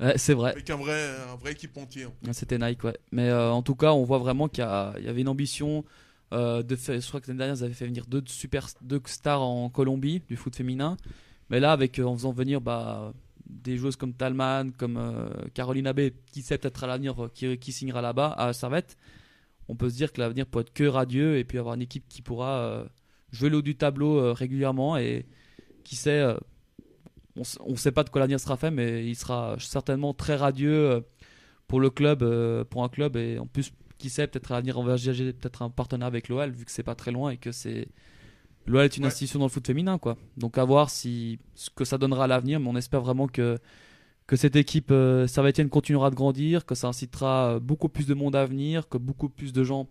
[0.01, 0.53] Ouais, c'est vrai.
[0.53, 2.07] avec un vrai un vrai équipementier.
[2.31, 2.97] C'était Nike, ouais.
[3.11, 5.85] Mais euh, en tout cas, on voit vraiment qu'il y, avait une ambition
[6.33, 7.01] euh, de faire.
[7.01, 10.23] Je crois que l'année dernière, ils avaient fait venir deux super deux stars en Colombie
[10.29, 10.97] du foot féminin.
[11.51, 13.13] Mais là, avec en faisant venir bah,
[13.49, 17.59] des joueuses comme Talman, comme euh, Caroline Abbé, qui sait peut-être à l'avenir euh, qui,
[17.59, 18.97] qui signera là-bas à Servette,
[19.69, 22.07] on peut se dire que l'avenir peut être que radieux et puis avoir une équipe
[22.09, 22.85] qui pourra euh,
[23.33, 25.27] jouer le haut du tableau régulièrement et
[25.85, 26.25] qui sait.
[27.37, 31.05] on ne sait pas de quoi l'avenir sera fait, mais il sera certainement très radieux
[31.67, 32.25] pour le club,
[32.71, 35.63] pour un club, et en plus, qui sait, peut-être à l'avenir, on va envisager peut-être
[35.63, 37.89] un partenariat avec l'OL, vu que c'est pas très loin et que c'est.
[38.69, 39.09] L'OL est une Ouais.
[39.09, 40.17] institution dans le foot féminin, quoi.
[40.37, 43.59] Donc à voir si ce que ça donnera à l'avenir, mais on espère vraiment que
[44.27, 45.27] que cette équipe euh,
[45.71, 49.31] continuera de grandir, que ça incitera euh, beaucoup plus de monde à venir, que beaucoup
[49.31, 49.89] plus de gens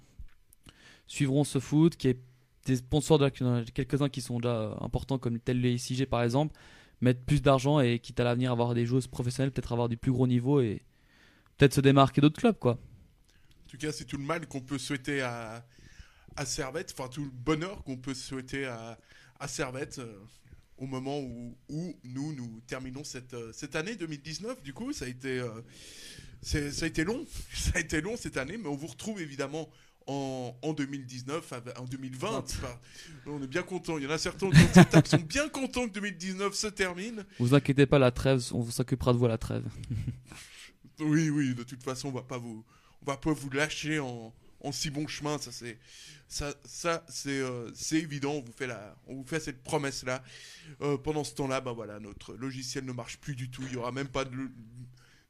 [1.07, 2.19] suivront ce foot, qu'il y ait
[2.65, 6.55] des sponsors, de- quelques-uns qui sont déjà euh, importants, comme tel les SIG par exemple,
[7.01, 10.11] mettre plus d'argent et quitte à l'avenir avoir des joueuses professionnelles, peut-être avoir du plus
[10.11, 10.83] gros niveau et
[11.57, 12.73] peut-être se démarquer d'autres clubs, quoi.
[12.73, 15.65] En tout cas, c'est tout le mal qu'on peut souhaiter à,
[16.37, 18.97] à Servette, enfin tout le bonheur qu'on peut souhaiter à,
[19.39, 20.17] à Servette euh,
[20.77, 24.61] au moment où, où nous, nous terminons cette, euh, cette année 2019.
[24.63, 25.49] Du coup, ça a été, euh,
[26.41, 29.67] ça a été long, ça a été long cette année, mais on vous retrouve évidemment
[30.05, 32.29] en, en 2019, avec- en 2020.
[32.37, 32.79] Enfin,
[33.25, 33.97] on est bien content.
[33.97, 34.49] Il y en a certains
[35.01, 37.25] qui sont bien contents que 2019 se termine.
[37.39, 39.65] Vous inquiétez pas, la trêve, on vous s'occupera de vous à la trêve.
[40.99, 42.63] Oui, oui, de toute façon, on va pas vous,
[43.01, 45.37] on va pas vous lâcher en, en si bon chemin.
[45.37, 45.77] Ça, c'est,
[46.27, 48.33] ça, ça, c'est, euh, évident.
[48.33, 50.23] On vous fait la, on vous fait cette promesse là.
[51.03, 53.63] pendant ce temps-là, bah voilà, notre logiciel ne marche plus du tout.
[53.67, 54.49] Il y aura même pas de,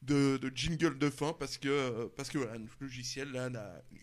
[0.08, 3.50] de, de jingle de fin parce que, euh, parce que voilà, notre logiciel là,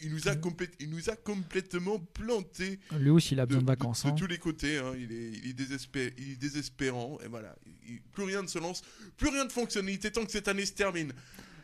[0.03, 2.79] il nous a complè- il nous a complètement planté.
[2.99, 4.05] Lui aussi, il a besoin de de, vacances.
[4.05, 4.15] de hein.
[4.15, 4.93] tous les côtés, hein.
[4.97, 7.57] il, est, il, est il est désespérant, et voilà.
[7.89, 8.83] Il- plus rien ne se lance,
[9.17, 9.89] plus rien ne fonctionne.
[9.89, 11.13] Il était temps que cette année se termine.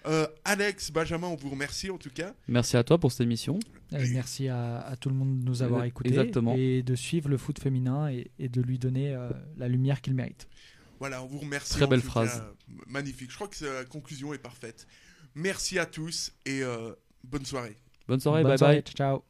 [0.06, 2.32] Euh, Alex, Benjamin, on vous remercie en tout cas.
[2.48, 3.58] Merci à toi pour cette émission.
[3.92, 6.54] Et merci à, à tout le monde de nous avoir Exact- écoutés exactement.
[6.56, 9.28] et de suivre le foot féminin et, et de lui donner euh,
[9.58, 10.48] la lumière qu'il mérite.
[11.00, 11.72] Voilà, on vous remercie.
[11.74, 12.38] Très belle phrase.
[12.40, 12.52] cas.
[12.86, 13.30] magnifique.
[13.30, 14.86] Je crois que la conclusion est parfaite.
[15.34, 16.92] Merci à tous et euh,
[17.24, 17.76] bonne soirée.
[18.08, 18.94] Bonne soirée, Bonne bye soirée, bye.
[18.94, 19.22] ciao.